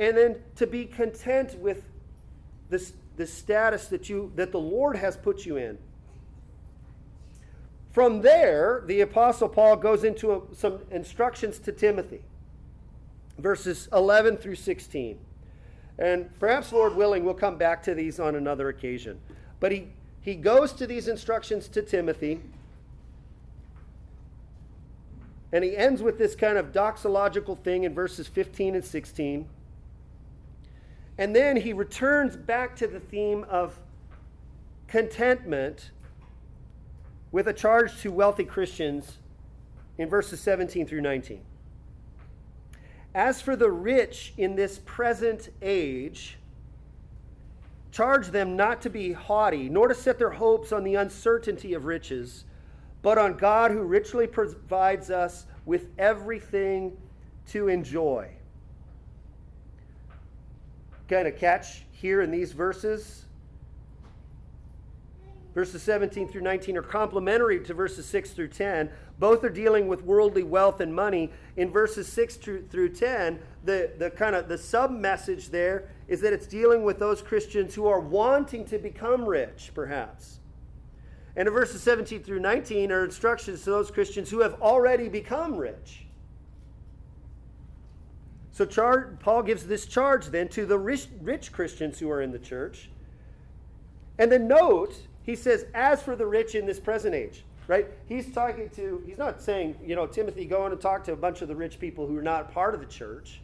[0.01, 1.85] And then to be content with
[2.71, 5.79] this the status that you that the Lord has put you in.
[7.91, 12.23] From there, the apostle Paul goes into a, some instructions to Timothy.
[13.39, 15.19] Verses 11 through 16.
[15.99, 19.19] And perhaps Lord willing we'll come back to these on another occasion.
[19.61, 19.89] But he
[20.21, 22.41] he goes to these instructions to Timothy.
[25.53, 29.49] And he ends with this kind of doxological thing in verses 15 and 16.
[31.17, 33.81] And then he returns back to the theme of
[34.87, 35.93] contentment
[37.31, 39.19] with a charge to wealthy Christians
[39.99, 41.41] in verses 17 through 19.
[43.15, 46.39] As for the rich in this present age,
[47.91, 51.85] charge them not to be haughty, nor to set their hopes on the uncertainty of
[51.85, 52.45] riches,
[53.03, 56.97] but on God who richly provides us with everything
[57.47, 58.31] to enjoy
[61.09, 63.25] kind of catch here in these verses.
[65.59, 68.91] Verses 17 through 19 are complementary to verses 6 through 10.
[69.19, 71.33] Both are dealing with worldly wealth and money.
[71.57, 76.33] In verses 6 through 10, the, the kind of the sub message there is that
[76.33, 80.39] it's dealing with those Christians who are wanting to become rich, perhaps.
[81.35, 85.57] And in verses 17 through 19 are instructions to those Christians who have already become
[85.57, 86.07] rich.
[88.53, 92.31] So char- Paul gives this charge then to the rich, rich Christians who are in
[92.31, 92.91] the church.
[94.21, 97.87] And then note, he says, as for the rich in this present age, right?
[98.07, 101.17] He's talking to, he's not saying, you know, Timothy, go in and talk to a
[101.17, 103.43] bunch of the rich people who are not part of the church.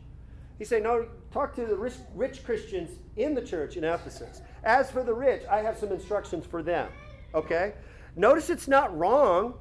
[0.58, 4.40] He's saying, no, talk to the rich, rich Christians in the church in Ephesus.
[4.62, 6.88] As for the rich, I have some instructions for them.
[7.34, 7.74] Okay?
[8.16, 9.52] Notice it's not wrong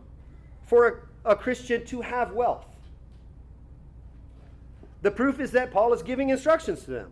[0.66, 2.68] for a, a Christian to have wealth.
[5.02, 7.12] the proof is that Paul is giving instructions to them.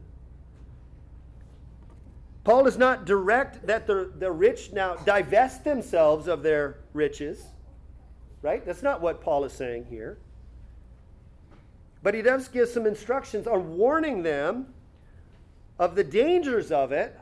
[2.43, 7.43] Paul does not direct that the, the rich now divest themselves of their riches,
[8.41, 8.65] right?
[8.65, 10.17] That's not what Paul is saying here.
[12.01, 14.73] But he does give some instructions on warning them
[15.77, 17.19] of the dangers of it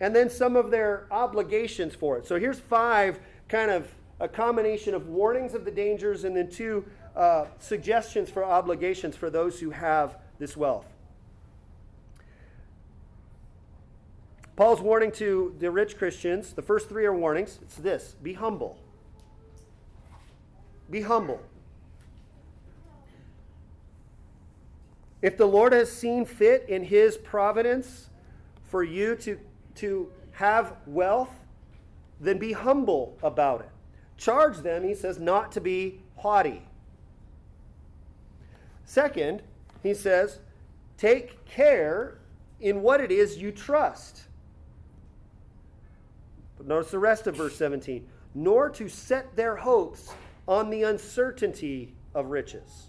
[0.00, 2.26] and then some of their obligations for it.
[2.26, 3.86] So here's five kind of
[4.20, 6.84] a combination of warnings of the dangers and then two
[7.14, 10.86] uh, suggestions for obligations for those who have this wealth.
[14.60, 17.60] Paul's warning to the rich Christians, the first three are warnings.
[17.62, 18.78] It's this be humble.
[20.90, 21.40] Be humble.
[25.22, 28.10] If the Lord has seen fit in his providence
[28.64, 29.40] for you to,
[29.76, 31.32] to have wealth,
[32.20, 33.70] then be humble about it.
[34.18, 36.60] Charge them, he says, not to be haughty.
[38.84, 39.40] Second,
[39.82, 40.40] he says,
[40.98, 42.18] take care
[42.60, 44.24] in what it is you trust.
[46.60, 50.10] But notice the rest of verse 17 nor to set their hopes
[50.46, 52.88] on the uncertainty of riches.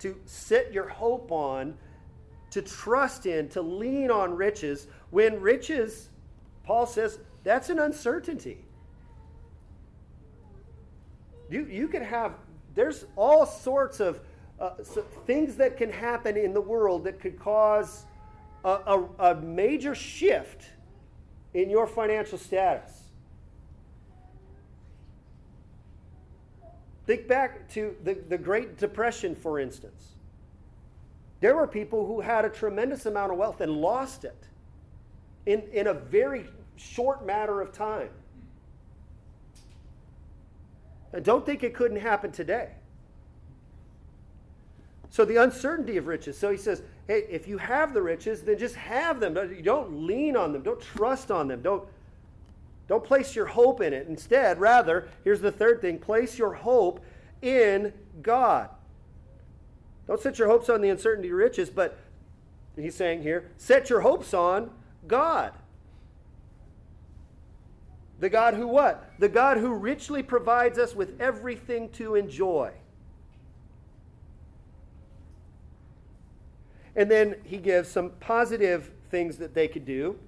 [0.00, 1.74] To set your hope on,
[2.50, 6.10] to trust in, to lean on riches, when riches,
[6.64, 8.62] Paul says, that's an uncertainty.
[11.48, 12.34] You, you can have,
[12.74, 14.20] there's all sorts of
[14.60, 18.04] uh, so things that can happen in the world that could cause
[18.66, 20.66] a, a, a major shift
[21.56, 22.92] in your financial status.
[27.06, 30.16] Think back to the, the Great Depression, for instance.
[31.40, 34.48] There were people who had a tremendous amount of wealth and lost it
[35.46, 36.46] in, in a very
[36.76, 38.10] short matter of time.
[41.14, 42.72] And don't think it couldn't happen today.
[45.10, 46.36] So the uncertainty of riches.
[46.36, 49.36] So he says, hey, if you have the riches, then just have them.
[49.54, 50.62] You don't lean on them.
[50.62, 51.62] Don't trust on them.
[51.62, 51.84] Don't,
[52.88, 54.08] don't place your hope in it.
[54.08, 57.00] Instead, rather, here's the third thing place your hope
[57.42, 57.92] in
[58.22, 58.70] God.
[60.06, 61.98] Don't set your hopes on the uncertainty of riches, but
[62.76, 64.70] he's saying here, set your hopes on
[65.06, 65.52] God.
[68.20, 69.10] The God who what?
[69.18, 72.72] The God who richly provides us with everything to enjoy.
[76.96, 80.18] And then he gives some positive things that they could do.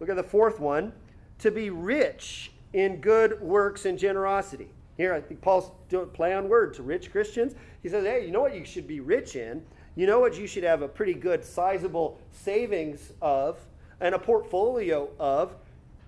[0.00, 0.92] Look at the fourth one
[1.38, 4.68] to be rich in good works and generosity.
[4.96, 7.54] Here, I think Paul's doing play on word to rich Christians.
[7.82, 9.62] He says, hey, you know what you should be rich in?
[9.96, 13.58] You know what you should have a pretty good, sizable savings of
[14.00, 15.54] and a portfolio of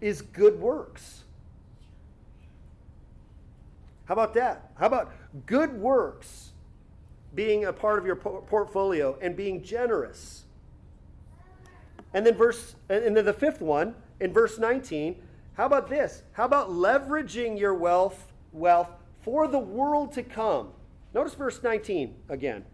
[0.01, 1.25] is good works.
[4.07, 4.71] How about that?
[4.75, 5.13] How about
[5.47, 6.52] good works
[7.35, 10.45] being a part of your portfolio and being generous?
[12.15, 15.17] And then verse and then the fifth one in verse 19,
[15.55, 16.23] how about this?
[16.33, 18.91] How about leveraging your wealth wealth
[19.23, 20.69] for the world to come?
[21.15, 22.65] Notice verse 19 again.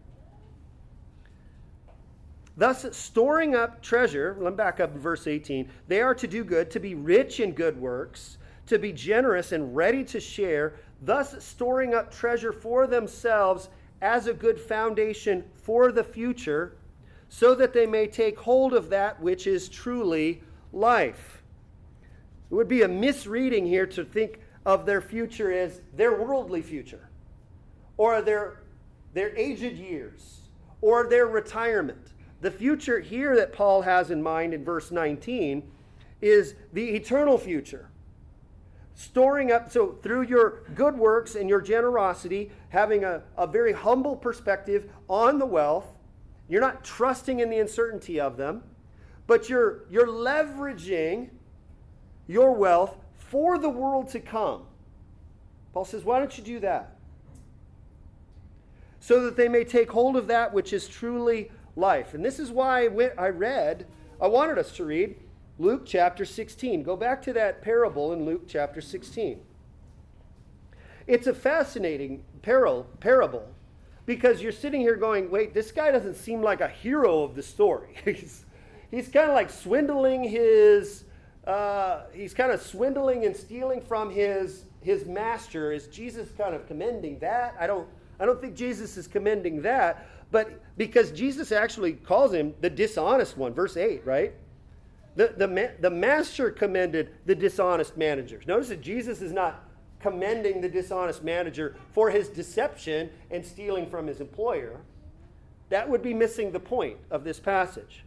[2.56, 5.70] Thus, storing up treasure, let me back up in verse 18.
[5.86, 9.76] They are to do good, to be rich in good works, to be generous and
[9.76, 13.68] ready to share, thus storing up treasure for themselves
[14.00, 16.76] as a good foundation for the future,
[17.28, 20.42] so that they may take hold of that which is truly
[20.72, 21.42] life.
[22.50, 27.08] It would be a misreading here to think of their future as their worldly future,
[27.96, 28.62] or their,
[29.12, 30.40] their aged years,
[30.80, 32.12] or their retirement.
[32.40, 35.70] The future here that Paul has in mind in verse 19
[36.20, 37.90] is the eternal future.
[38.98, 44.16] Storing up, so through your good works and your generosity, having a, a very humble
[44.16, 45.86] perspective on the wealth,
[46.48, 48.64] you're not trusting in the uncertainty of them,
[49.28, 51.28] but you're, you're leveraging
[52.26, 54.62] your wealth for the world to come.
[55.72, 56.96] Paul says, Why don't you do that?
[58.98, 62.14] So that they may take hold of that which is truly life.
[62.14, 63.86] And this is why I read,
[64.20, 65.14] I wanted us to read
[65.58, 66.82] Luke chapter 16.
[66.82, 69.40] Go back to that parable in Luke chapter 16.
[71.06, 73.48] It's a fascinating parable
[74.06, 77.42] because you're sitting here going, wait, this guy doesn't seem like a hero of the
[77.42, 77.94] story.
[78.04, 78.44] he's
[78.90, 81.04] he's kind of like swindling his,
[81.46, 85.72] uh, he's kind of swindling and stealing from his, his master.
[85.72, 87.56] Is Jesus kind of commending that?
[87.58, 87.88] I don't,
[88.20, 90.06] I don't think Jesus is commending that.
[90.30, 94.34] But because Jesus actually calls him the dishonest one, verse 8, right?
[95.18, 98.46] The, the, the master commended the dishonest managers.
[98.46, 104.06] Notice that Jesus is not commending the dishonest manager for his deception and stealing from
[104.06, 104.80] his employer,
[105.70, 108.04] that would be missing the point of this passage.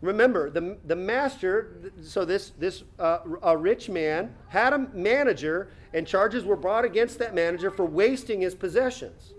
[0.00, 6.06] Remember, the, the master, so this, this uh, a rich man had a manager, and
[6.06, 9.32] charges were brought against that manager for wasting his possessions.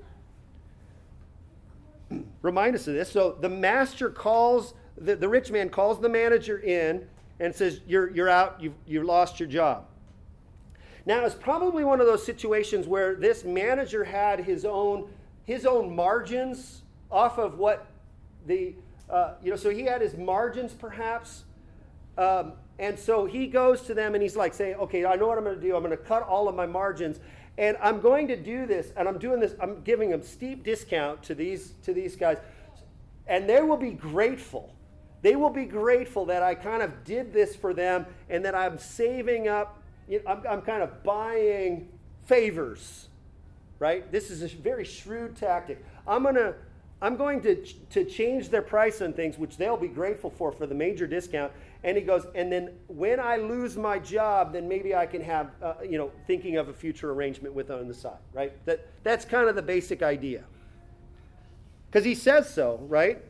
[2.42, 3.10] Remind us of this.
[3.10, 7.08] So the master calls, the, the rich man calls the manager in
[7.39, 9.86] and says, You're, you're out, you've, you've lost your job.
[11.06, 15.10] Now, it's probably one of those situations where this manager had his own,
[15.46, 16.82] his own margins
[17.12, 17.88] off of what
[18.48, 18.74] the
[19.10, 21.44] uh, you know, so he had his margins perhaps.
[22.18, 25.38] Um, and so he goes to them and he's like saying, okay, I know what
[25.38, 25.76] I'm going to do.
[25.76, 27.20] I'm going to cut all of my margins.
[27.58, 31.22] And I'm going to do this, and I'm doing this, I'm giving them steep discount
[31.24, 32.38] to these, to these guys.
[33.28, 34.74] And they will be grateful.
[35.24, 38.78] They will be grateful that I kind of did this for them and that I'm
[38.78, 41.88] saving up, you know, I'm, I'm kind of buying
[42.26, 43.08] favors,
[43.80, 44.12] right?
[44.12, 45.84] This is a very shrewd tactic.
[46.06, 46.54] I'm going to
[47.02, 47.56] I'm going to,
[47.90, 51.52] to change their price on things, which they'll be grateful for for the major discount.
[51.84, 55.52] And he goes, and then when I lose my job, then maybe I can have,
[55.62, 58.54] uh, you know, thinking of a future arrangement with on the side, right?
[58.66, 60.46] That, that's kind of the basic idea.
[61.92, 63.22] Because he says so, right?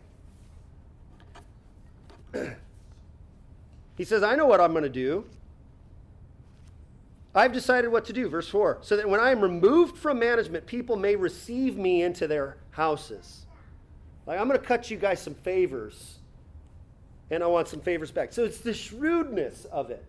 [3.97, 5.25] he says, I know what I'm going to do.
[7.35, 10.67] I've decided what to do, verse 4, so that when I am removed from management,
[10.67, 13.45] people may receive me into their houses.
[14.27, 16.19] Like, I'm going to cut you guys some favors,
[17.31, 18.33] and I want some favors back.
[18.33, 20.05] So it's the shrewdness of it.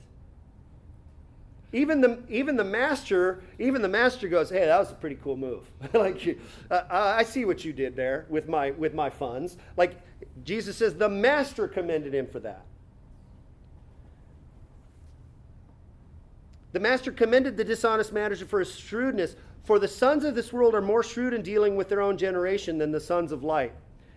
[1.75, 5.37] Even the, even the master, even the master goes, "Hey, that was a pretty cool
[5.37, 5.69] move.
[5.93, 6.39] like,
[6.71, 10.01] uh, I see what you did there with my with my funds." Like
[10.45, 12.65] Jesus says, the master commended him for that.
[16.71, 19.35] The master commended the dishonest manager for his shrewdness.
[19.65, 22.79] For the sons of this world are more shrewd in dealing with their own generation
[22.79, 23.73] than the sons of light.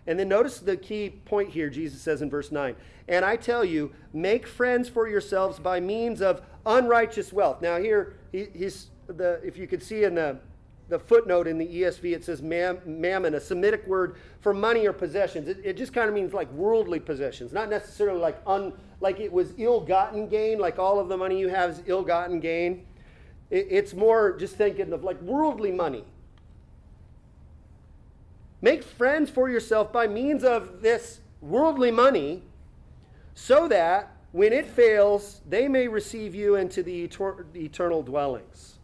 [0.08, 2.76] And then notice the key point here, Jesus says in verse 9.
[3.10, 7.62] And I tell you, make friends for yourselves by means of unrighteous wealth.
[7.62, 10.40] Now, here, he, he's the, if you could see in the,
[10.90, 14.94] the footnote in the ESV, it says mam, mammon, a Semitic word for money or
[14.94, 15.48] possessions.
[15.48, 19.32] It, it just kind of means like worldly possessions, not necessarily like, un, like it
[19.32, 22.86] was ill gotten gain, like all of the money you have is ill gotten gain.
[23.50, 26.04] It, it's more just thinking of like worldly money
[28.62, 32.44] Make friends for yourself by means of this worldly money
[33.36, 37.10] so that when it fails, they may receive you into the
[37.56, 38.78] eternal dwellings.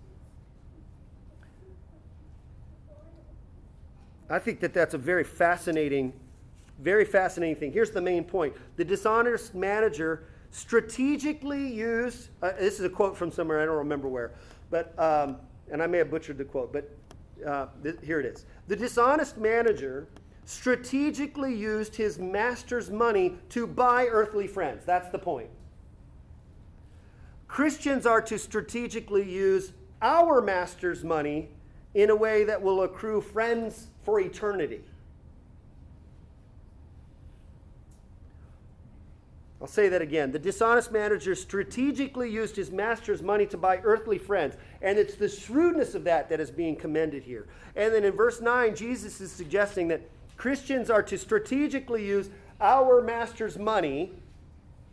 [4.30, 6.14] I think that that's a very fascinating,
[6.80, 7.72] very fascinating thing.
[7.72, 13.32] Here's the main point the dishonest manager strategically used, uh, this is a quote from
[13.32, 14.32] somewhere, I don't remember where,
[14.70, 15.38] but, um,
[15.72, 16.90] and I may have butchered the quote, but
[17.46, 18.46] uh, th- here it is.
[18.68, 20.08] The dishonest manager
[20.46, 24.84] strategically used his master's money to buy earthly friends.
[24.86, 25.50] That's the point.
[27.48, 31.50] Christians are to strategically use our master's money
[31.94, 34.82] in a way that will accrue friends for eternity.
[39.64, 40.34] I'll say that again.
[40.34, 44.58] The dishonest manager strategically used his master's money to buy earthly friends.
[44.82, 47.48] And it's the shrewdness of that that is being commended here.
[47.78, 50.02] And then in verse 9, Jesus is suggesting that
[50.44, 52.30] Christians are to strategically use
[52.60, 54.12] our master's money,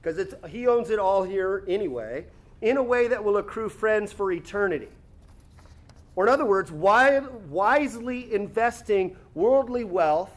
[0.00, 2.26] because he owns it all here anyway,
[2.60, 4.90] in a way that will accrue friends for eternity.
[6.14, 10.30] Or, in other words, wisely investing worldly wealth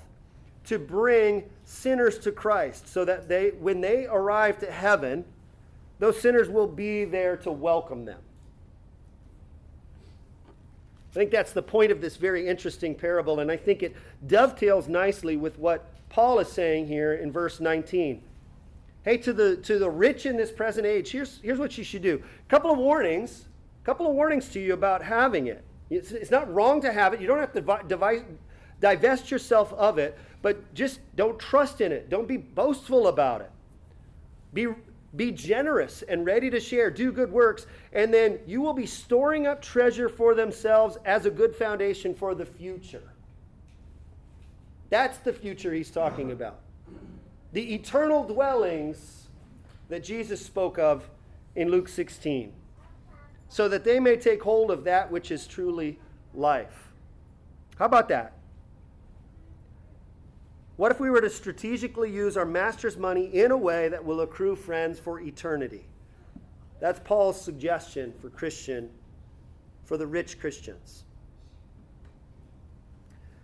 [0.65, 5.25] to bring sinners to Christ so that they, when they arrive to heaven,
[5.99, 8.21] those sinners will be there to welcome them.
[11.13, 13.95] I think that's the point of this very interesting parable, and I think it
[14.25, 18.23] dovetails nicely with what Paul is saying here in verse 19.
[19.03, 22.01] Hey, to the, to the rich in this present age, here's, here's what you should
[22.01, 22.15] do.
[22.15, 23.45] A couple of warnings,
[23.83, 25.63] a couple of warnings to you about having it.
[25.91, 27.21] It's, it's not wrong to have it.
[27.21, 28.25] You don't have to
[28.79, 32.09] divest yourself of it, but just don't trust in it.
[32.09, 33.51] Don't be boastful about it.
[34.51, 34.67] Be,
[35.15, 36.89] be generous and ready to share.
[36.89, 37.65] Do good works.
[37.91, 42.33] And then you will be storing up treasure for themselves as a good foundation for
[42.33, 43.03] the future.
[44.89, 46.59] That's the future he's talking about.
[47.51, 49.27] The eternal dwellings
[49.89, 51.07] that Jesus spoke of
[51.55, 52.51] in Luke 16,
[53.49, 55.99] so that they may take hold of that which is truly
[56.33, 56.91] life.
[57.77, 58.33] How about that?
[60.75, 64.21] What if we were to strategically use our master's money in a way that will
[64.21, 65.85] accrue friends for eternity?
[66.79, 68.89] That's Paul's suggestion for Christian,
[69.85, 71.03] for the rich Christians.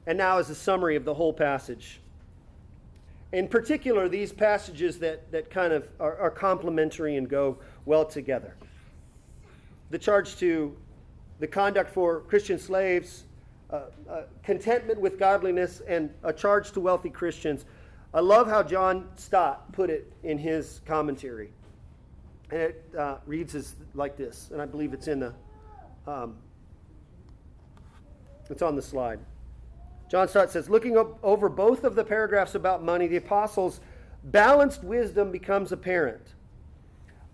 [0.07, 2.01] And now, is a summary of the whole passage.
[3.31, 8.55] In particular, these passages that, that kind of are, are complementary and go well together.
[9.91, 10.75] The charge to
[11.39, 13.25] the conduct for Christian slaves,
[13.71, 17.65] uh, uh, contentment with godliness, and a charge to wealthy Christians.
[18.13, 21.51] I love how John Stott put it in his commentary.
[22.51, 25.33] And it uh, reads as, like this, and I believe it's in the,
[26.07, 26.35] um,
[28.49, 29.19] it's on the slide.
[30.09, 33.79] John Stott says, looking over both of the paragraphs about money, the apostles'
[34.23, 36.33] balanced wisdom becomes apparent.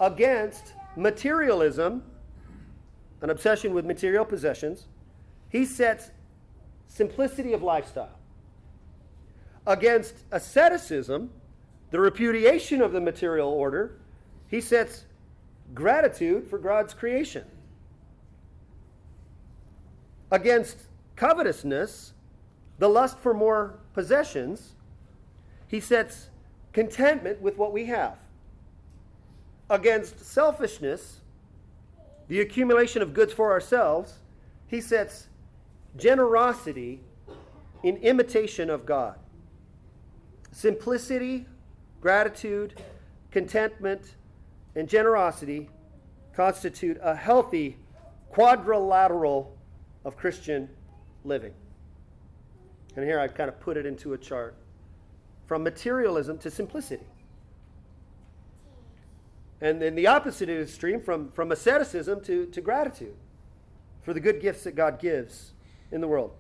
[0.02, 2.04] Against materialism,
[3.22, 4.88] an obsession with material possessions,
[5.48, 6.12] he sets
[6.88, 8.20] simplicity of lifestyle.
[9.68, 11.32] Against asceticism,
[11.92, 13.98] the repudiation of the material order,
[14.48, 15.06] he sets
[15.74, 17.46] gratitude for God's creation.
[20.32, 20.78] Against
[21.16, 22.14] covetousness,
[22.78, 24.74] the lust for more possessions,
[25.68, 26.30] he sets
[26.74, 28.18] contentment with what we have.
[29.70, 31.22] Against selfishness,
[32.28, 34.20] the accumulation of goods for ourselves,
[34.68, 35.28] he sets
[35.98, 37.02] generosity
[37.84, 39.16] in imitation of God.
[40.52, 41.46] Simplicity,
[42.02, 42.82] gratitude,
[43.32, 44.16] contentment,
[44.76, 45.70] and generosity
[46.34, 47.78] constitute a healthy
[48.30, 49.56] quadrilateral
[50.04, 50.70] of Christian
[51.24, 51.54] living.
[52.96, 54.56] And here I've kind of put it into a chart
[55.46, 57.06] from materialism to simplicity.
[59.62, 63.16] And then the opposite extreme from, from asceticism to, to gratitude
[64.02, 65.54] for the good gifts that God gives
[65.92, 66.32] in the world.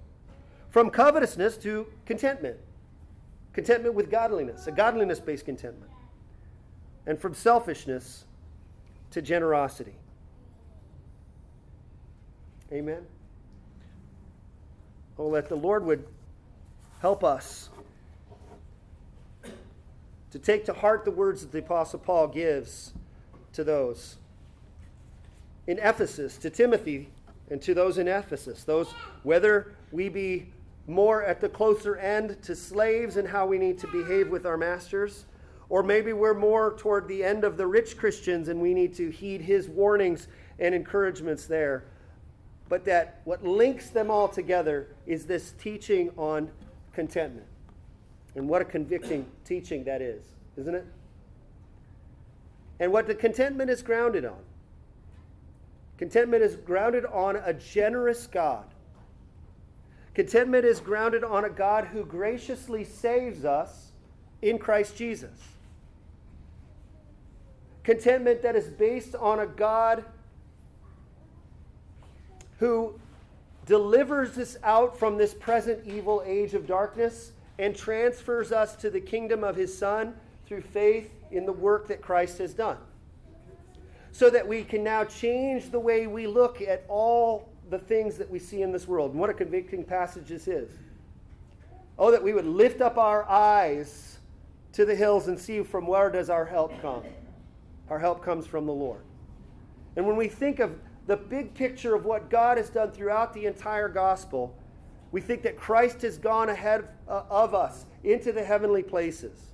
[0.69, 2.57] From covetousness to contentment.
[3.53, 5.91] Contentment with godliness, a godliness based contentment.
[7.05, 8.25] And from selfishness
[9.11, 9.95] to generosity.
[12.71, 13.05] Amen.
[15.17, 16.05] Oh, that the Lord would
[16.99, 17.69] help us
[20.31, 22.93] to take to heart the words that the Apostle Paul gives
[23.53, 24.17] to those
[25.67, 27.09] in Ephesus, to Timothy,
[27.49, 28.63] and to those in Ephesus.
[28.63, 28.91] Those,
[29.23, 30.51] whether we be
[30.87, 34.57] more at the closer end to slaves and how we need to behave with our
[34.57, 35.25] masters,
[35.69, 39.09] or maybe we're more toward the end of the rich Christians and we need to
[39.09, 40.27] heed his warnings
[40.59, 41.85] and encouragements there.
[42.69, 46.49] But that what links them all together is this teaching on
[46.93, 47.47] contentment.
[48.35, 50.23] And what a convicting teaching that is,
[50.57, 50.85] isn't it?
[52.79, 54.39] And what the contentment is grounded on.
[55.97, 58.65] Contentment is grounded on a generous God.
[60.13, 63.91] Contentment is grounded on a God who graciously saves us
[64.41, 65.37] in Christ Jesus.
[67.83, 70.03] Contentment that is based on a God
[72.59, 72.99] who
[73.65, 78.99] delivers us out from this present evil age of darkness and transfers us to the
[78.99, 80.13] kingdom of his Son
[80.45, 82.77] through faith in the work that Christ has done.
[84.15, 88.31] So that we can now change the way we look at all the things that
[88.31, 89.11] we see in this world.
[89.11, 90.71] And what a convicting passage this is.
[91.99, 94.19] Oh, that we would lift up our eyes
[94.71, 97.03] to the hills and see from where does our help come.
[97.89, 99.01] Our help comes from the Lord.
[99.97, 103.47] And when we think of the big picture of what God has done throughout the
[103.47, 104.55] entire gospel,
[105.11, 109.51] we think that Christ has gone ahead uh, of us into the heavenly places.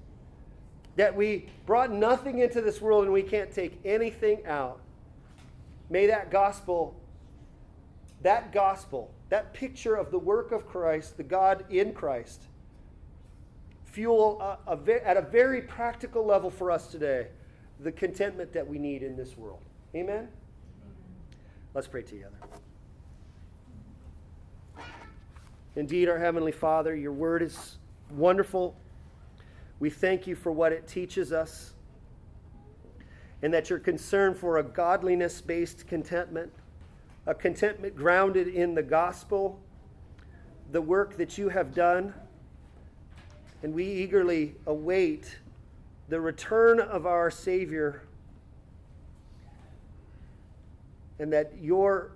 [0.95, 4.81] That we brought nothing into this world and we can't take anything out.
[5.89, 6.95] May that gospel,
[8.21, 12.43] that gospel, that picture of the work of Christ, the God in Christ,
[13.85, 17.27] fuel a, a, at a very practical level for us today
[17.81, 19.61] the contentment that we need in this world.
[19.95, 20.27] Amen?
[21.73, 22.35] Let's pray together.
[25.75, 27.77] Indeed, our Heavenly Father, your word is
[28.11, 28.75] wonderful.
[29.81, 31.73] We thank you for what it teaches us
[33.41, 36.53] and that your concern for a godliness based contentment,
[37.25, 39.59] a contentment grounded in the gospel,
[40.71, 42.13] the work that you have done.
[43.63, 45.39] And we eagerly await
[46.09, 48.03] the return of our Savior
[51.17, 52.11] and that your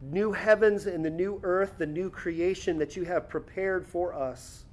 [0.00, 4.64] new heavens and the new earth, the new creation that you have prepared for us,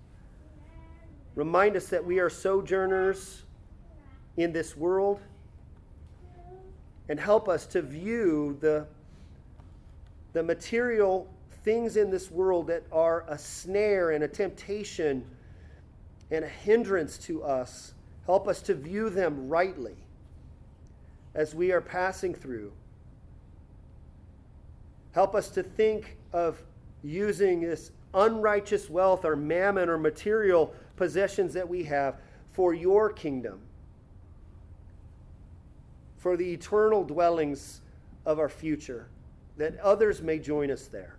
[1.36, 3.43] remind us that we are sojourners
[4.38, 5.19] in this world
[7.09, 8.86] and help us to view the,
[10.33, 11.27] the material
[11.63, 15.23] things in this world that are a snare and a temptation
[16.31, 17.93] and a hindrance to us.
[18.25, 19.95] Help us to view them rightly
[21.36, 22.71] as we are passing through.
[25.11, 26.61] Help us to think of
[27.03, 32.15] using this unrighteous wealth or mammon or material possessions that we have
[32.53, 33.59] for your kingdom,
[36.17, 37.81] for the eternal dwellings
[38.25, 39.07] of our future,
[39.57, 41.17] that others may join us there.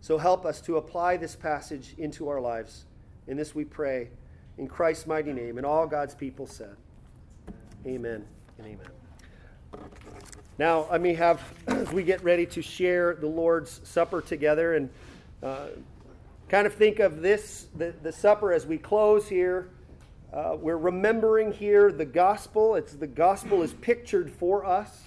[0.00, 2.84] So help us to apply this passage into our lives.
[3.26, 4.08] In this we pray
[4.58, 5.56] in Christ's mighty name.
[5.56, 6.76] And all God's people said,
[7.86, 8.24] Amen
[8.58, 9.82] and amen.
[10.58, 14.90] Now, let me have, as we get ready to share the Lord's Supper together, and
[15.42, 15.68] uh,
[16.50, 19.70] kind of think of this, the, the supper as we close here.
[20.32, 22.74] Uh, we're remembering here the gospel.
[22.74, 25.04] It's the gospel is pictured for us.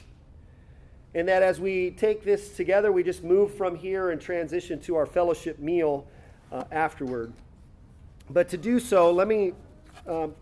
[1.14, 4.96] And that as we take this together, we just move from here and transition to
[4.96, 6.08] our fellowship meal
[6.50, 7.34] uh, afterward.
[8.30, 9.52] But to do so, let me
[10.08, 10.34] um,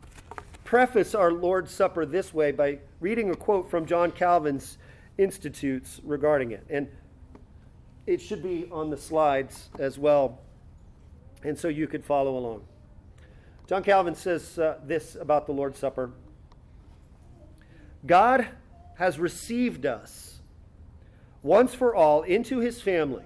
[0.64, 4.78] preface our Lord's Supper this way by reading a quote from John Calvin's
[5.18, 6.64] Institutes regarding it.
[6.70, 6.88] And
[8.06, 10.39] it should be on the slides as well,
[11.44, 12.64] and so you could follow along.
[13.68, 16.12] John Calvin says uh, this about the Lord's Supper
[18.06, 18.48] God
[18.96, 20.42] has received us
[21.44, 23.24] once for all into his family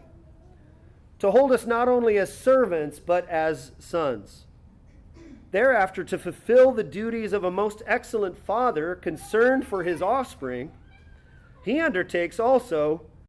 [1.20, 4.45] to hold us not only as servants, but as sons.
[5.51, 10.72] Thereafter, to fulfill the duties of a most excellent father concerned for his offspring,
[11.63, 13.03] he undertakes also